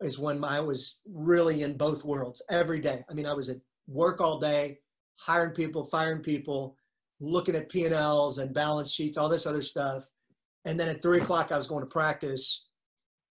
is 0.00 0.18
when 0.18 0.44
I 0.44 0.60
was 0.60 1.00
really 1.12 1.62
in 1.62 1.76
both 1.76 2.04
worlds 2.04 2.40
every 2.50 2.80
day. 2.80 3.04
I 3.10 3.14
mean, 3.14 3.26
I 3.26 3.34
was 3.34 3.48
at 3.48 3.58
work 3.86 4.20
all 4.20 4.38
day, 4.38 4.78
hiring 5.16 5.52
people, 5.52 5.84
firing 5.84 6.22
people, 6.22 6.76
looking 7.20 7.54
at 7.54 7.68
P&Ls 7.68 8.38
and 8.38 8.54
balance 8.54 8.90
sheets, 8.90 9.18
all 9.18 9.28
this 9.28 9.46
other 9.46 9.62
stuff. 9.62 10.08
And 10.64 10.78
then 10.78 10.88
at 10.88 11.02
three 11.02 11.20
o'clock, 11.20 11.52
I 11.52 11.56
was 11.56 11.66
going 11.66 11.82
to 11.82 11.86
practice. 11.86 12.66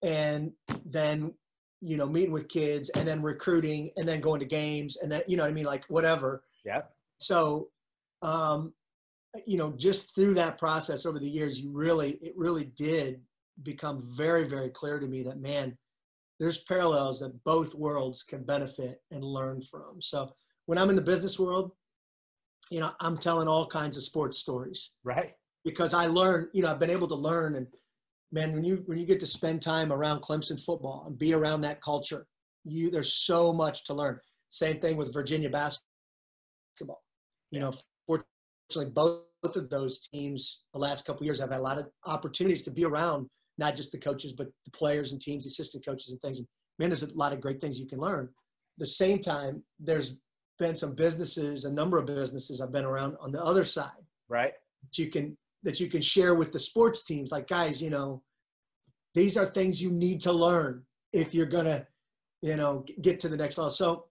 And 0.02 0.52
then 0.84 1.34
you 1.80 1.96
know, 1.96 2.06
meeting 2.06 2.32
with 2.32 2.48
kids 2.48 2.90
and 2.90 3.06
then 3.08 3.22
recruiting 3.22 3.90
and 3.96 4.06
then 4.08 4.20
going 4.20 4.40
to 4.40 4.46
games 4.46 4.98
and 4.98 5.10
then, 5.10 5.22
you 5.26 5.36
know 5.36 5.42
what 5.42 5.50
I 5.50 5.54
mean? 5.54 5.64
Like 5.64 5.84
whatever. 5.86 6.42
Yeah. 6.64 6.82
So, 7.18 7.68
um, 8.22 8.72
you 9.46 9.56
know, 9.56 9.72
just 9.76 10.14
through 10.14 10.34
that 10.34 10.58
process 10.58 11.06
over 11.06 11.18
the 11.18 11.28
years, 11.28 11.58
you 11.58 11.70
really, 11.72 12.18
it 12.22 12.34
really 12.36 12.64
did 12.76 13.20
become 13.62 14.00
very, 14.02 14.44
very 14.44 14.68
clear 14.68 14.98
to 14.98 15.06
me 15.06 15.22
that, 15.22 15.40
man, 15.40 15.76
there's 16.38 16.58
parallels 16.58 17.20
that 17.20 17.44
both 17.44 17.74
worlds 17.74 18.22
can 18.22 18.42
benefit 18.42 19.02
and 19.10 19.22
learn 19.22 19.60
from. 19.62 20.00
So 20.00 20.34
when 20.66 20.78
I'm 20.78 20.90
in 20.90 20.96
the 20.96 21.02
business 21.02 21.38
world, 21.38 21.72
you 22.70 22.80
know, 22.80 22.92
I'm 23.00 23.16
telling 23.16 23.48
all 23.48 23.66
kinds 23.66 23.96
of 23.96 24.02
sports 24.02 24.38
stories. 24.38 24.90
Right. 25.04 25.34
Because 25.64 25.92
I 25.92 26.06
learn, 26.06 26.48
you 26.52 26.62
know, 26.62 26.70
I've 26.70 26.78
been 26.78 26.90
able 26.90 27.08
to 27.08 27.14
learn 27.14 27.56
and 27.56 27.66
man, 28.32 28.52
when 28.52 28.64
you 28.64 28.82
when 28.86 28.98
you 28.98 29.06
get 29.06 29.20
to 29.20 29.26
spend 29.26 29.62
time 29.62 29.92
around 29.92 30.22
Clemson 30.22 30.62
football 30.62 31.04
and 31.06 31.18
be 31.18 31.32
around 31.32 31.60
that 31.62 31.80
culture, 31.80 32.26
you 32.64 32.90
there's 32.90 33.14
so 33.14 33.52
much 33.52 33.84
to 33.84 33.94
learn. 33.94 34.18
Same 34.48 34.80
thing 34.80 34.96
with 34.96 35.12
Virginia 35.12 35.50
basketball. 35.50 37.02
You 37.50 37.60
know, 37.60 37.72
fortunately, 38.06 38.92
both 38.92 39.56
of 39.56 39.70
those 39.70 40.00
teams 40.00 40.62
the 40.72 40.78
last 40.78 41.04
couple 41.04 41.24
years 41.24 41.40
have 41.40 41.50
had 41.50 41.60
a 41.60 41.62
lot 41.62 41.78
of 41.78 41.88
opportunities 42.06 42.62
to 42.62 42.70
be 42.70 42.84
around 42.84 43.28
not 43.58 43.76
just 43.76 43.92
the 43.92 43.98
coaches 43.98 44.32
but 44.32 44.48
the 44.64 44.70
players 44.70 45.12
and 45.12 45.20
teams, 45.20 45.46
assistant 45.46 45.84
coaches 45.84 46.10
and 46.10 46.20
things. 46.20 46.38
And 46.38 46.48
man, 46.78 46.88
there's 46.88 47.02
a 47.02 47.14
lot 47.14 47.32
of 47.32 47.40
great 47.40 47.60
things 47.60 47.78
you 47.78 47.86
can 47.86 47.98
learn. 47.98 48.24
At 48.24 48.78
the 48.78 48.86
same 48.86 49.18
time, 49.18 49.62
there's 49.78 50.18
been 50.58 50.76
some 50.76 50.94
businesses, 50.94 51.64
a 51.64 51.72
number 51.72 51.98
of 51.98 52.06
businesses 52.06 52.60
I've 52.60 52.72
been 52.72 52.84
around 52.84 53.16
on 53.20 53.32
the 53.32 53.42
other 53.42 53.64
side. 53.64 53.90
Right. 54.28 54.52
That 54.82 54.98
you 54.98 55.10
can 55.10 55.36
that 55.62 55.80
you 55.80 55.88
can 55.88 56.00
share 56.00 56.34
with 56.34 56.52
the 56.52 56.58
sports 56.58 57.04
teams. 57.04 57.30
Like 57.30 57.48
guys, 57.48 57.80
you 57.80 57.90
know, 57.90 58.22
these 59.14 59.36
are 59.36 59.46
things 59.46 59.82
you 59.82 59.90
need 59.90 60.20
to 60.22 60.32
learn 60.32 60.82
if 61.12 61.34
you're 61.34 61.46
gonna, 61.46 61.86
you 62.42 62.56
know, 62.56 62.84
get 63.02 63.20
to 63.20 63.28
the 63.28 63.36
next 63.36 63.58
level. 63.58 63.70
So 63.70 64.06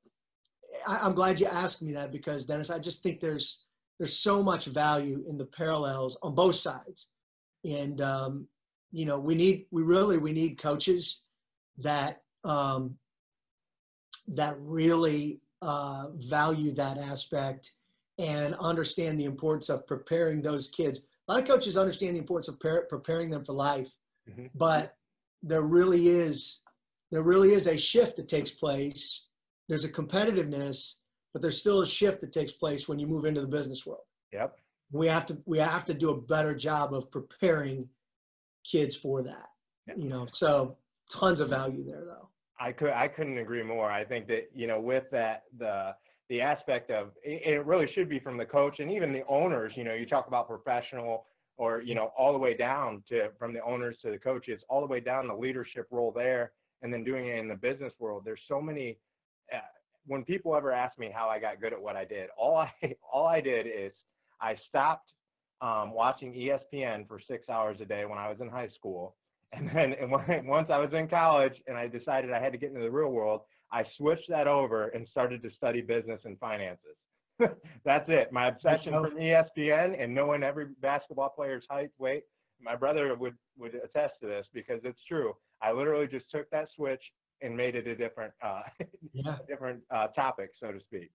I, 0.87 1.05
am 1.05 1.13
glad 1.13 1.39
you 1.39 1.47
asked 1.47 1.81
me 1.81 1.93
that 1.93 2.11
because 2.11 2.45
Dennis, 2.45 2.69
I 2.69 2.79
just 2.79 3.03
think 3.03 3.19
there's 3.19 3.63
there's 3.97 4.17
so 4.17 4.41
much 4.41 4.65
value 4.65 5.23
in 5.27 5.37
the 5.37 5.45
parallels 5.45 6.17
on 6.21 6.35
both 6.35 6.55
sides, 6.55 7.07
and 7.65 7.99
um, 8.01 8.47
you 8.91 9.05
know 9.05 9.19
we 9.19 9.35
need 9.35 9.65
we 9.71 9.83
really 9.83 10.17
we 10.17 10.31
need 10.31 10.57
coaches 10.57 11.21
that 11.77 12.21
um, 12.43 12.95
that 14.27 14.55
really 14.59 15.41
uh, 15.61 16.07
value 16.15 16.71
that 16.73 16.97
aspect 16.97 17.71
and 18.17 18.53
understand 18.55 19.19
the 19.19 19.25
importance 19.25 19.69
of 19.69 19.87
preparing 19.87 20.41
those 20.41 20.67
kids. 20.67 21.01
A 21.29 21.33
lot 21.33 21.41
of 21.41 21.48
coaches 21.48 21.77
understand 21.77 22.15
the 22.15 22.19
importance 22.19 22.48
of 22.48 22.59
par- 22.59 22.88
preparing 22.89 23.29
them 23.29 23.45
for 23.45 23.53
life, 23.53 23.93
mm-hmm. 24.29 24.48
but 24.55 24.95
there 25.43 25.62
really 25.62 26.09
is 26.09 26.59
there 27.12 27.24
really 27.24 27.53
is 27.53 27.67
a 27.67 27.77
shift 27.77 28.17
that 28.17 28.27
takes 28.27 28.51
place 28.51 29.29
there's 29.69 29.86
a 29.86 29.89
competitiveness, 29.89 30.95
but 31.31 31.41
there's 31.41 31.59
still 31.59 31.81
a 31.81 31.86
shift 31.86 32.21
that 32.21 32.33
takes 32.33 32.51
place 32.51 32.89
when 32.89 33.00
you 33.00 33.07
move 33.07 33.24
into 33.24 33.39
the 33.39 33.48
business 33.48 33.86
world. 33.86 34.01
Yep. 34.33 34.55
We 34.91 35.07
have 35.07 35.27
to 35.27 35.38
we 35.45 35.59
have 35.59 35.86
to 35.86 35.93
do 35.93 36.09
a 36.09 36.19
better 36.19 36.55
job 36.55 36.93
of 36.93 37.09
preparing 37.12 37.88
kids 38.69 38.95
for 38.95 39.21
that. 39.21 39.50
Yep. 39.88 39.98
You 40.00 40.09
know, 40.09 40.27
so 40.31 40.77
tons 41.12 41.39
of 41.39 41.50
value 41.50 41.86
there 41.86 42.03
though. 42.03 42.29
I 42.59 42.71
could 42.71 42.89
I 42.89 43.07
couldn't 43.07 43.38
agree 43.38 43.63
more. 43.63 43.89
I 43.91 44.03
think 44.03 44.27
that 44.27 44.50
you 44.53 44.65
know 44.65 44.81
with 44.81 45.03
that 45.12 45.43
the 45.57 45.93
the 46.29 46.41
aspect 46.41 46.91
of 46.91 47.09
it 47.24 47.65
really 47.65 47.88
should 47.93 48.07
be 48.07 48.19
from 48.19 48.38
the 48.38 48.45
coach 48.45 48.79
and 48.79 48.91
even 48.91 49.12
the 49.12 49.24
owners. 49.27 49.74
You 49.75 49.83
know, 49.83 49.93
you 49.93 50.05
talk 50.05 50.27
about 50.27 50.48
professional 50.48 51.25
or 51.57 51.81
you 51.81 51.95
know 51.95 52.12
all 52.17 52.31
the 52.31 52.39
way 52.39 52.55
down 52.55 53.03
to 53.09 53.29
from 53.38 53.53
the 53.53 53.63
owners 53.63 53.98
to 54.03 54.12
the 54.12 54.17
coaches, 54.17 54.62
all 54.69 54.81
the 54.81 54.88
way 54.88 55.00
down 55.00 55.27
the 55.27 55.33
leadership 55.33 55.88
role 55.91 56.12
there, 56.12 56.51
and 56.81 56.93
then 56.93 57.03
doing 57.03 57.27
it 57.27 57.39
in 57.39 57.48
the 57.48 57.55
business 57.55 57.93
world. 58.00 58.24
There's 58.25 58.41
so 58.48 58.62
many 58.62 58.98
when 60.09 60.24
people 60.24 60.55
ever 60.55 60.71
ask 60.71 60.98
me 60.98 61.12
how 61.13 61.29
I 61.29 61.39
got 61.39 61.62
good 61.62 61.71
at 61.71 61.81
what 61.81 61.95
I 61.95 62.03
did, 62.03 62.29
all 62.38 62.57
I 62.57 62.71
all 63.13 63.27
I 63.27 63.39
did 63.39 63.67
is 63.67 63.93
I 64.41 64.55
stopped 64.67 65.12
um, 65.62 65.91
watching 65.93 66.33
ESPN 66.33 67.07
for 67.07 67.19
six 67.27 67.48
hours 67.50 67.77
a 67.81 67.86
day 67.86 68.05
when 68.05 68.17
I 68.17 68.29
was 68.29 68.38
in 68.41 68.50
high 68.50 68.69
school, 68.75 69.15
and 69.53 69.69
then 69.74 69.93
and 70.00 70.12
when, 70.12 70.45
once 70.45 70.69
I 70.71 70.79
was 70.79 70.91
in 70.93 71.07
college 71.07 71.53
and 71.67 71.77
I 71.77 71.88
decided 71.88 72.33
I 72.33 72.41
had 72.41 72.51
to 72.51 72.57
get 72.57 72.69
into 72.69 72.81
the 72.81 72.91
real 72.91 73.09
world, 73.09 73.41
I 73.71 73.83
switched 73.97 74.29
that 74.29 74.47
over 74.47 74.88
and 74.89 75.07
started 75.09 75.43
to 75.43 75.51
study 75.51 75.81
business 75.81 76.21
and 76.25 76.39
finances. 76.39 76.95
That's 77.85 78.05
it. 78.09 78.31
My 78.31 78.47
obsession 78.47 78.91
from 78.91 79.15
ESPN 79.15 80.01
and 80.01 80.13
knowing 80.13 80.43
every 80.43 80.67
basketball 80.81 81.29
player's 81.29 81.63
height, 81.69 81.89
weight. 81.97 82.23
My 82.61 82.75
brother 82.75 83.15
would 83.15 83.35
would 83.57 83.75
attest 83.75 84.15
to 84.21 84.27
this 84.27 84.45
because 84.53 84.81
it's 84.83 84.99
true. 85.07 85.33
I 85.61 85.71
literally 85.71 86.07
just 86.07 86.25
took 86.29 86.49
that 86.49 86.67
switch 86.75 87.01
and 87.41 87.55
made 87.55 87.75
it 87.75 87.88
a 87.88 87.95
different 87.95 88.33
uh, 88.43 88.63
yeah. 89.13 89.38
different 89.47 89.81
uh, 89.91 90.07
topic, 90.07 90.49
so 90.61 90.71
to 90.71 90.79
speak. 90.81 91.09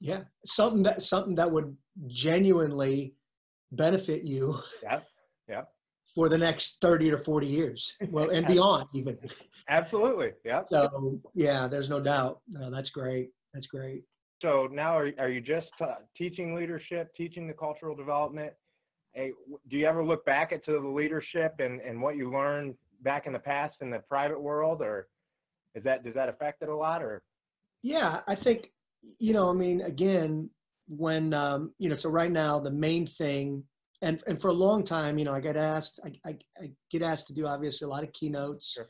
Yeah, 0.00 0.20
something 0.44 0.82
that 0.84 1.02
something 1.02 1.34
that 1.34 1.50
would 1.50 1.76
genuinely 2.06 3.14
benefit 3.72 4.22
you. 4.22 4.58
Yeah, 4.82 5.00
yeah. 5.48 5.62
For 6.14 6.28
the 6.28 6.38
next 6.38 6.80
thirty 6.80 7.10
or 7.10 7.18
forty 7.18 7.48
years, 7.48 7.96
well, 8.10 8.30
and 8.30 8.46
beyond 8.54 8.86
even. 8.94 9.18
Absolutely, 9.68 10.30
yeah. 10.44 10.62
So 10.70 11.20
yeah, 11.34 11.66
there's 11.66 11.90
no 11.90 12.00
doubt. 12.00 12.40
No, 12.48 12.70
that's 12.70 12.90
great. 12.90 13.30
That's 13.52 13.66
great. 13.66 14.04
So 14.40 14.68
now, 14.70 14.96
are 14.96 15.10
are 15.18 15.28
you 15.28 15.40
just 15.40 15.70
uh, 15.80 15.96
teaching 16.16 16.54
leadership, 16.54 17.14
teaching 17.16 17.48
the 17.48 17.54
cultural 17.54 17.96
development? 17.96 18.52
Hey, 19.12 19.32
do 19.70 19.76
you 19.76 19.86
ever 19.86 20.04
look 20.04 20.24
back 20.24 20.52
at 20.52 20.64
to 20.66 20.72
the 20.72 20.88
leadership 20.88 21.54
and, 21.60 21.80
and 21.80 22.02
what 22.02 22.16
you 22.16 22.32
learned 22.32 22.74
back 23.02 23.26
in 23.26 23.32
the 23.32 23.38
past 23.38 23.76
in 23.80 23.90
the 23.90 24.00
private 24.00 24.40
world, 24.40 24.82
or 24.82 25.08
is 25.74 25.82
that 25.84 26.04
does 26.04 26.14
that 26.14 26.28
affect 26.28 26.62
it 26.62 26.68
a 26.68 26.76
lot 26.76 27.02
or? 27.02 27.22
Yeah, 27.82 28.20
I 28.26 28.34
think 28.34 28.70
you 29.18 29.32
know. 29.32 29.50
I 29.50 29.52
mean, 29.52 29.80
again, 29.80 30.50
when 30.88 31.32
um, 31.32 31.72
you 31.78 31.88
know, 31.88 31.94
so 31.94 32.10
right 32.10 32.30
now 32.30 32.58
the 32.58 32.70
main 32.70 33.06
thing, 33.06 33.64
and 34.04 34.22
and 34.26 34.40
for 34.40 34.48
a 34.48 34.52
long 34.52 34.84
time, 34.84 35.18
you 35.18 35.24
know, 35.24 35.32
I 35.32 35.40
get 35.40 35.56
asked, 35.56 35.98
I 36.04 36.12
I, 36.28 36.38
I 36.62 36.70
get 36.90 37.02
asked 37.02 37.26
to 37.28 37.32
do 37.32 37.46
obviously 37.46 37.86
a 37.86 37.88
lot 37.88 38.04
of 38.04 38.12
keynotes, 38.12 38.72
sure. 38.72 38.88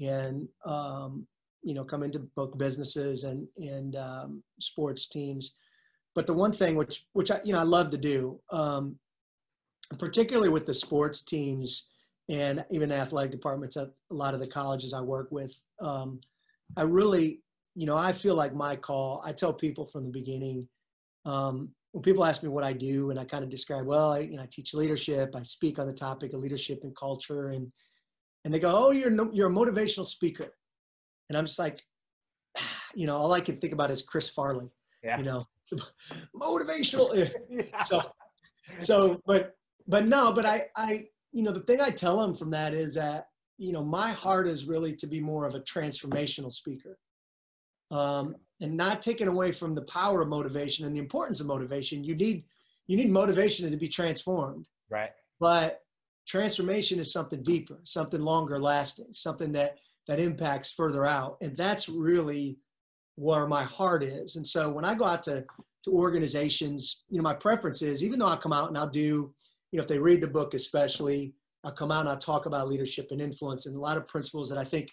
and 0.00 0.48
um, 0.64 1.26
you 1.62 1.74
know, 1.74 1.84
come 1.84 2.02
into 2.02 2.20
both 2.36 2.56
businesses 2.56 3.24
and 3.24 3.46
and 3.58 3.96
um, 3.96 4.42
sports 4.60 5.08
teams. 5.08 5.54
But 6.14 6.26
the 6.26 6.32
one 6.32 6.52
thing 6.52 6.76
which 6.76 7.06
which 7.12 7.30
I 7.30 7.40
you 7.44 7.52
know 7.52 7.58
I 7.58 7.64
love 7.64 7.90
to 7.90 7.98
do, 7.98 8.40
um, 8.50 8.96
particularly 9.98 10.48
with 10.48 10.64
the 10.64 10.74
sports 10.74 11.22
teams 11.22 11.86
and 12.28 12.64
even 12.70 12.92
athletic 12.92 13.32
departments 13.32 13.76
at 13.76 13.88
a 14.10 14.14
lot 14.14 14.32
of 14.32 14.40
the 14.40 14.46
colleges 14.46 14.94
I 14.94 15.00
work 15.00 15.28
with, 15.32 15.54
um, 15.80 16.20
I 16.76 16.82
really, 16.82 17.40
you 17.74 17.84
know, 17.84 17.96
I 17.96 18.12
feel 18.12 18.36
like 18.36 18.54
my 18.54 18.76
call, 18.76 19.20
I 19.24 19.32
tell 19.32 19.52
people 19.52 19.86
from 19.86 20.04
the 20.04 20.10
beginning, 20.10 20.68
um, 21.24 21.70
when 21.92 22.02
people 22.02 22.24
ask 22.24 22.42
me 22.42 22.48
what 22.48 22.64
I 22.64 22.72
do 22.72 23.10
and 23.10 23.18
I 23.18 23.24
kind 23.24 23.44
of 23.44 23.50
describe, 23.50 23.86
well, 23.86 24.12
I, 24.12 24.20
you 24.20 24.36
know, 24.36 24.42
I 24.42 24.48
teach 24.50 24.74
leadership, 24.74 25.34
I 25.36 25.42
speak 25.42 25.78
on 25.78 25.86
the 25.86 25.92
topic 25.92 26.32
of 26.32 26.40
leadership 26.40 26.80
and 26.82 26.96
culture 26.96 27.48
and, 27.48 27.70
and 28.44 28.52
they 28.52 28.58
go, 28.58 28.72
oh, 28.74 28.90
you're, 28.90 29.10
no, 29.10 29.30
you're 29.32 29.50
a 29.50 29.54
motivational 29.54 30.06
speaker. 30.06 30.54
And 31.28 31.38
I'm 31.38 31.46
just 31.46 31.58
like, 31.58 31.80
you 32.94 33.06
know, 33.06 33.16
all 33.16 33.32
I 33.32 33.40
can 33.40 33.56
think 33.56 33.72
about 33.72 33.90
is 33.90 34.02
Chris 34.02 34.28
Farley, 34.28 34.70
yeah. 35.04 35.18
you 35.18 35.24
know, 35.24 35.46
motivational. 36.36 37.16
Eh. 37.16 37.30
yeah. 37.50 37.82
So, 37.84 38.02
so, 38.78 39.20
but, 39.26 39.54
but 39.86 40.06
no, 40.06 40.32
but 40.32 40.46
I, 40.46 40.64
I, 40.76 41.04
you 41.32 41.42
know, 41.42 41.52
the 41.52 41.60
thing 41.60 41.80
I 41.80 41.90
tell 41.90 42.20
them 42.20 42.34
from 42.34 42.50
that 42.50 42.74
is 42.74 42.94
that 42.94 43.26
you 43.62 43.72
know, 43.72 43.84
my 43.84 44.10
heart 44.10 44.48
is 44.48 44.64
really 44.64 44.94
to 44.96 45.06
be 45.06 45.20
more 45.20 45.46
of 45.46 45.54
a 45.54 45.60
transformational 45.60 46.52
speaker. 46.52 46.98
Um, 47.92 48.34
and 48.62 48.76
not 48.76 49.02
taken 49.02 49.28
away 49.28 49.52
from 49.52 49.74
the 49.74 49.82
power 49.82 50.22
of 50.22 50.28
motivation 50.28 50.86
and 50.86 50.94
the 50.94 51.00
importance 51.00 51.40
of 51.40 51.46
motivation. 51.46 52.04
You 52.04 52.14
need 52.14 52.44
you 52.86 52.96
need 52.96 53.10
motivation 53.10 53.70
to 53.70 53.76
be 53.76 53.88
transformed. 53.88 54.68
Right. 54.90 55.10
But 55.40 55.80
transformation 56.26 56.98
is 56.98 57.12
something 57.12 57.42
deeper, 57.42 57.80
something 57.84 58.20
longer 58.20 58.60
lasting, 58.60 59.08
something 59.12 59.52
that 59.52 59.78
that 60.08 60.20
impacts 60.20 60.72
further 60.72 61.04
out. 61.04 61.36
And 61.42 61.56
that's 61.56 61.88
really 61.88 62.56
where 63.16 63.46
my 63.46 63.62
heart 63.62 64.02
is. 64.02 64.36
And 64.36 64.46
so 64.46 64.70
when 64.70 64.84
I 64.84 64.94
go 64.94 65.04
out 65.04 65.22
to 65.24 65.44
to 65.84 65.90
organizations, 65.90 67.02
you 67.10 67.18
know, 67.18 67.24
my 67.24 67.34
preference 67.34 67.82
is 67.82 68.04
even 68.04 68.18
though 68.20 68.28
I 68.28 68.36
come 68.36 68.52
out 68.52 68.68
and 68.68 68.78
I'll 68.78 68.88
do, 68.88 69.34
you 69.72 69.76
know, 69.76 69.82
if 69.82 69.88
they 69.88 69.98
read 69.98 70.20
the 70.20 70.28
book 70.28 70.54
especially, 70.54 71.34
I'll 71.64 71.72
come 71.72 71.90
out 71.90 72.00
and 72.00 72.08
I'll 72.08 72.18
talk 72.18 72.46
about 72.46 72.68
leadership 72.68 73.08
and 73.10 73.20
influence 73.20 73.66
and 73.66 73.76
a 73.76 73.80
lot 73.80 73.96
of 73.96 74.06
principles 74.06 74.48
that 74.50 74.58
I 74.58 74.64
think 74.64 74.90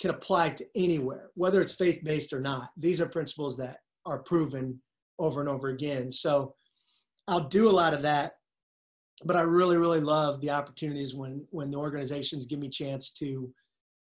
can 0.00 0.10
apply 0.10 0.50
to 0.50 0.66
anywhere, 0.76 1.30
whether 1.34 1.60
it's 1.60 1.72
faith 1.72 2.00
based 2.04 2.32
or 2.32 2.40
not. 2.40 2.70
These 2.76 3.00
are 3.00 3.06
principles 3.06 3.56
that 3.58 3.78
are 4.06 4.20
proven 4.20 4.80
over 5.18 5.40
and 5.40 5.48
over 5.48 5.68
again. 5.68 6.10
So 6.10 6.54
I'll 7.26 7.48
do 7.48 7.68
a 7.68 7.70
lot 7.70 7.94
of 7.94 8.02
that, 8.02 8.34
but 9.24 9.36
I 9.36 9.40
really, 9.40 9.76
really 9.76 10.00
love 10.00 10.40
the 10.40 10.50
opportunities 10.50 11.14
when 11.14 11.44
when 11.50 11.70
the 11.70 11.78
organizations 11.78 12.46
give 12.46 12.60
me 12.60 12.68
a 12.68 12.70
chance 12.70 13.10
to, 13.14 13.52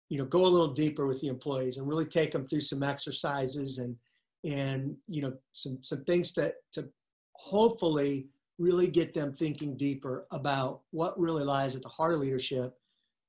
you 0.09 0.19
know, 0.19 0.25
go 0.25 0.47
a 0.47 0.47
little 0.47 0.73
deeper 0.73 1.07
with 1.07 1.21
the 1.21 1.29
employees 1.29 1.77
and 1.77 1.89
really 1.89 2.07
take 2.07 2.33
them 2.33 2.47
through 2.47 2.63
some 2.63 2.83
exercises 2.83 3.79
and 3.79 3.97
and 4.45 4.97
you 5.07 5.21
know 5.21 5.33
some 5.53 5.79
some 5.83 6.03
things 6.05 6.33
to 6.33 6.55
to 6.73 6.89
hopefully 7.33 8.27
really 8.59 8.87
get 8.87 9.15
them 9.15 9.33
thinking 9.33 9.77
deeper 9.77 10.27
about 10.31 10.83
what 10.91 11.19
really 11.19 11.43
lies 11.43 11.75
at 11.75 11.83
the 11.83 11.89
heart 11.89 12.13
of 12.13 12.21
leadership. 12.21 12.75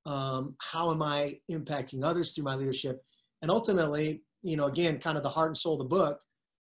Um, 0.06 0.56
how 0.60 0.92
am 0.92 1.02
I 1.02 1.40
impacting 1.50 2.04
others 2.04 2.34
through 2.34 2.46
my 2.46 2.56
leadership? 2.56 3.04
And 3.42 3.52
ultimately, 3.52 4.24
you 4.42 4.58
know, 4.58 4.66
again, 4.66 5.00
kind 5.00 5.18
of 5.18 5.24
the 5.24 5.30
heart 5.30 5.50
and 5.50 5.58
soul 5.58 5.74
of 5.74 5.80
the 5.80 5.86
book, 5.86 6.20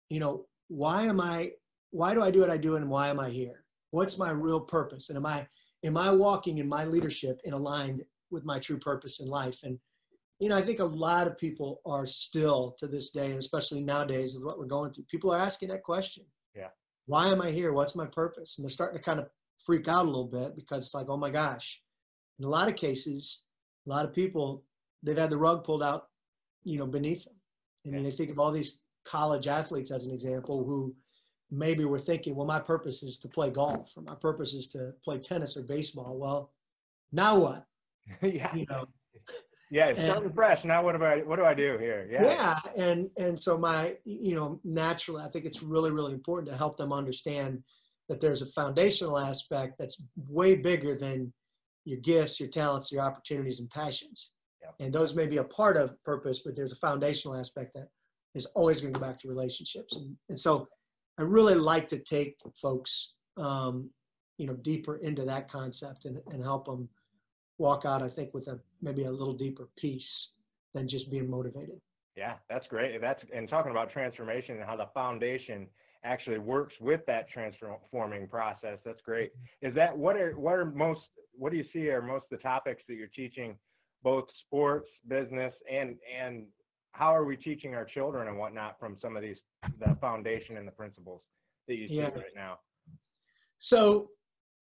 you 0.08 0.20
know, 0.20 0.46
why 0.68 1.04
am 1.04 1.20
I, 1.20 1.52
why 1.90 2.14
do 2.14 2.22
I 2.22 2.30
do 2.30 2.40
what 2.40 2.50
I 2.50 2.56
do 2.56 2.76
and 2.76 2.88
why 2.88 3.08
am 3.08 3.20
I 3.20 3.28
here? 3.30 3.64
What's 3.90 4.18
my 4.18 4.30
real 4.30 4.60
purpose? 4.60 5.08
And 5.10 5.16
am 5.16 5.26
I, 5.26 5.46
am 5.84 5.96
I 5.96 6.10
walking 6.10 6.58
in 6.58 6.68
my 6.68 6.84
leadership 6.84 7.40
in 7.44 7.52
aligned 7.52 8.02
with 8.30 8.44
my 8.44 8.58
true 8.58 8.78
purpose 8.78 9.20
in 9.20 9.28
life. 9.28 9.60
And 9.62 9.78
you 10.38 10.50
know, 10.50 10.56
I 10.56 10.62
think 10.62 10.80
a 10.80 10.84
lot 10.84 11.26
of 11.26 11.38
people 11.38 11.80
are 11.86 12.06
still 12.06 12.74
to 12.78 12.86
this 12.86 13.10
day, 13.10 13.30
and 13.30 13.38
especially 13.38 13.82
nowadays 13.82 14.34
with 14.34 14.44
what 14.44 14.58
we're 14.58 14.66
going 14.66 14.92
through, 14.92 15.04
people 15.04 15.32
are 15.32 15.40
asking 15.40 15.70
that 15.70 15.82
question. 15.82 16.24
Yeah. 16.54 16.68
Why 17.06 17.28
am 17.28 17.40
I 17.40 17.50
here? 17.50 17.72
What's 17.72 17.96
my 17.96 18.06
purpose? 18.06 18.56
And 18.56 18.64
they're 18.64 18.70
starting 18.70 18.98
to 18.98 19.04
kind 19.04 19.18
of 19.18 19.28
freak 19.64 19.88
out 19.88 20.04
a 20.04 20.08
little 20.08 20.26
bit 20.26 20.54
because 20.54 20.84
it's 20.84 20.94
like, 20.94 21.08
oh 21.08 21.16
my 21.16 21.30
gosh. 21.30 21.80
In 22.38 22.44
a 22.44 22.48
lot 22.48 22.68
of 22.68 22.76
cases, 22.76 23.42
a 23.86 23.90
lot 23.90 24.04
of 24.04 24.12
people, 24.12 24.64
they've 25.02 25.16
had 25.16 25.30
the 25.30 25.38
rug 25.38 25.64
pulled 25.64 25.82
out, 25.82 26.08
you 26.64 26.78
know, 26.78 26.86
beneath 26.86 27.24
them. 27.24 27.34
I 27.86 27.90
mean, 27.90 28.06
I 28.06 28.10
think 28.10 28.30
of 28.30 28.38
all 28.38 28.50
these 28.50 28.80
college 29.04 29.46
athletes 29.46 29.90
as 29.90 30.04
an 30.04 30.12
example 30.12 30.64
who 30.64 30.94
maybe 31.50 31.84
were 31.84 31.98
thinking, 31.98 32.34
well, 32.34 32.46
my 32.46 32.58
purpose 32.58 33.02
is 33.02 33.18
to 33.18 33.28
play 33.28 33.50
golf 33.50 33.92
or 33.96 34.02
my 34.02 34.14
purpose 34.16 34.52
is 34.52 34.68
to 34.68 34.92
play 35.04 35.18
tennis 35.18 35.56
or 35.56 35.62
baseball. 35.62 36.18
Well, 36.18 36.52
now 37.12 37.38
what? 37.38 37.64
yeah. 38.22 38.54
You 38.54 38.66
know, 38.68 38.86
yeah, 39.70 39.86
it's 39.86 40.00
starting 40.00 40.32
fresh. 40.32 40.64
Now 40.64 40.84
what 40.84 40.96
do 40.96 41.04
I 41.04 41.18
what 41.18 41.36
do 41.36 41.44
I 41.44 41.54
do 41.54 41.76
here? 41.78 42.08
Yeah. 42.10 42.24
Yeah. 42.24 42.60
And 42.76 43.10
and 43.16 43.38
so 43.38 43.58
my, 43.58 43.96
you 44.04 44.34
know, 44.34 44.60
naturally 44.64 45.22
I 45.22 45.28
think 45.28 45.44
it's 45.44 45.62
really, 45.62 45.90
really 45.90 46.12
important 46.12 46.48
to 46.50 46.56
help 46.56 46.76
them 46.76 46.92
understand 46.92 47.62
that 48.08 48.20
there's 48.20 48.42
a 48.42 48.46
foundational 48.46 49.18
aspect 49.18 49.74
that's 49.78 50.00
way 50.28 50.54
bigger 50.54 50.96
than 50.96 51.32
your 51.86 52.00
gifts, 52.00 52.38
your 52.40 52.48
talents, 52.48 52.92
your 52.92 53.02
opportunities 53.02 53.60
and 53.60 53.70
passions. 53.70 54.30
Yeah. 54.60 54.84
And 54.84 54.92
those 54.92 55.14
may 55.14 55.26
be 55.26 55.38
a 55.38 55.44
part 55.44 55.76
of 55.76 56.02
purpose, 56.04 56.40
but 56.44 56.56
there's 56.56 56.72
a 56.72 56.76
foundational 56.76 57.36
aspect 57.36 57.74
that 57.74 57.88
is 58.34 58.46
always 58.54 58.80
going 58.80 58.92
to 58.92 59.00
go 59.00 59.06
back 59.06 59.18
to 59.20 59.28
relationships. 59.28 59.96
And, 59.96 60.16
and 60.28 60.38
so 60.38 60.68
I 61.18 61.22
really 61.22 61.54
like 61.54 61.88
to 61.88 61.98
take 61.98 62.36
folks, 62.60 63.14
um, 63.36 63.88
you 64.36 64.46
know, 64.46 64.54
deeper 64.54 64.96
into 64.96 65.24
that 65.24 65.50
concept 65.50 66.04
and, 66.04 66.20
and 66.32 66.42
help 66.42 66.66
them 66.66 66.88
walk 67.58 67.84
out, 67.86 68.02
I 68.02 68.08
think, 68.08 68.34
with 68.34 68.48
a 68.48 68.60
maybe 68.82 69.04
a 69.04 69.10
little 69.10 69.32
deeper 69.32 69.68
peace 69.76 70.32
than 70.74 70.88
just 70.88 71.10
being 71.10 71.30
motivated. 71.30 71.80
Yeah, 72.16 72.34
that's 72.50 72.66
great. 72.66 73.00
That's 73.00 73.22
and 73.34 73.48
talking 73.48 73.70
about 73.70 73.92
transformation 73.92 74.56
and 74.56 74.64
how 74.64 74.76
the 74.76 74.88
foundation 74.92 75.66
actually 76.04 76.38
works 76.38 76.74
with 76.80 77.00
that 77.06 77.28
transforming 77.30 78.28
process. 78.28 78.78
That's 78.84 79.00
great. 79.02 79.32
Is 79.62 79.74
that 79.74 79.96
what 79.96 80.16
are 80.16 80.32
what 80.32 80.54
are 80.54 80.64
most 80.64 81.00
what 81.36 81.52
do 81.52 81.58
you 81.58 81.64
see 81.72 81.88
are 81.90 82.02
most 82.02 82.24
of 82.30 82.38
the 82.38 82.42
topics 82.42 82.82
that 82.88 82.94
you're 82.94 83.08
teaching, 83.08 83.56
both 84.02 84.24
sports, 84.46 84.88
business, 85.08 85.54
and 85.70 85.96
and 86.20 86.44
how 86.92 87.14
are 87.14 87.24
we 87.24 87.36
teaching 87.36 87.74
our 87.74 87.84
children 87.84 88.28
and 88.28 88.38
whatnot 88.38 88.78
from 88.80 88.96
some 89.00 89.16
of 89.16 89.22
these 89.22 89.36
the 89.80 89.96
foundation 90.00 90.56
and 90.56 90.66
the 90.66 90.72
principles 90.72 91.20
that 91.68 91.76
you 91.76 91.88
see 91.88 91.96
Yeah. 91.96 92.08
right 92.08 92.34
now? 92.34 92.58
So, 93.58 94.10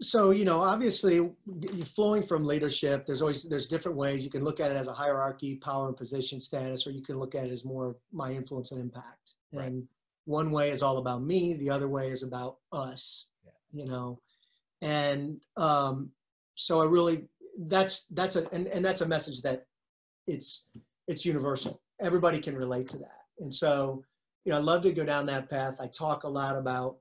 so 0.02 0.31
you 0.31 0.45
know, 0.45 0.61
obviously, 0.61 1.31
flowing 1.95 2.23
from 2.23 2.45
leadership. 2.45 3.07
There's 3.07 3.23
always 3.23 3.45
there's 3.45 3.69
different 3.69 3.97
ways 3.97 4.25
you 4.25 4.31
can 4.31 4.45
look 4.45 4.61
at 4.61 4.71
it 4.71 4.76
as 4.76 4.88
a 4.88 4.93
hierarchy, 4.93 5.57
power 5.57 5.88
and 5.88 5.97
position 5.97 6.40
status, 6.40 6.87
or 6.87 6.90
you 6.90 7.02
can 7.02 7.16
look 7.16 7.35
at 7.35 7.47
it 7.47 7.50
as 7.52 7.64
more 7.64 7.97
my 8.12 8.33
influence 8.33 8.73
and 8.73 8.81
impact. 8.81 9.35
Right. 9.52 9.66
And 9.66 9.87
one 10.25 10.50
way 10.50 10.71
is 10.71 10.83
all 10.83 10.99
about 10.99 11.23
me. 11.23 11.54
The 11.54 11.71
other 11.71 11.88
way 11.88 12.11
is 12.11 12.23
about 12.23 12.57
us. 12.73 13.26
Yeah. 13.45 13.50
You 13.73 13.87
know, 13.88 14.21
and 14.81 15.40
um, 15.57 16.10
so 16.54 16.80
I 16.80 16.84
really 16.84 17.28
that's 17.67 18.06
that's 18.10 18.36
a 18.36 18.49
and, 18.52 18.67
and 18.69 18.84
that's 18.84 19.00
a 19.00 19.06
message 19.06 19.43
that 19.43 19.64
it's 20.26 20.69
it's 21.08 21.25
universal. 21.25 21.80
Everybody 22.00 22.40
can 22.40 22.56
relate 22.56 22.88
to 22.90 22.99
that. 22.99 23.21
And 23.38 23.52
so, 23.52 24.02
you 24.45 24.52
know, 24.52 24.58
I 24.58 24.60
love 24.60 24.82
to 24.82 24.93
go 24.93 25.04
down 25.04 25.26
that 25.26 25.50
path. 25.50 25.80
I 25.80 25.86
talk 25.86 26.25
a 26.25 26.28
lot 26.28 26.56
about 26.56 26.97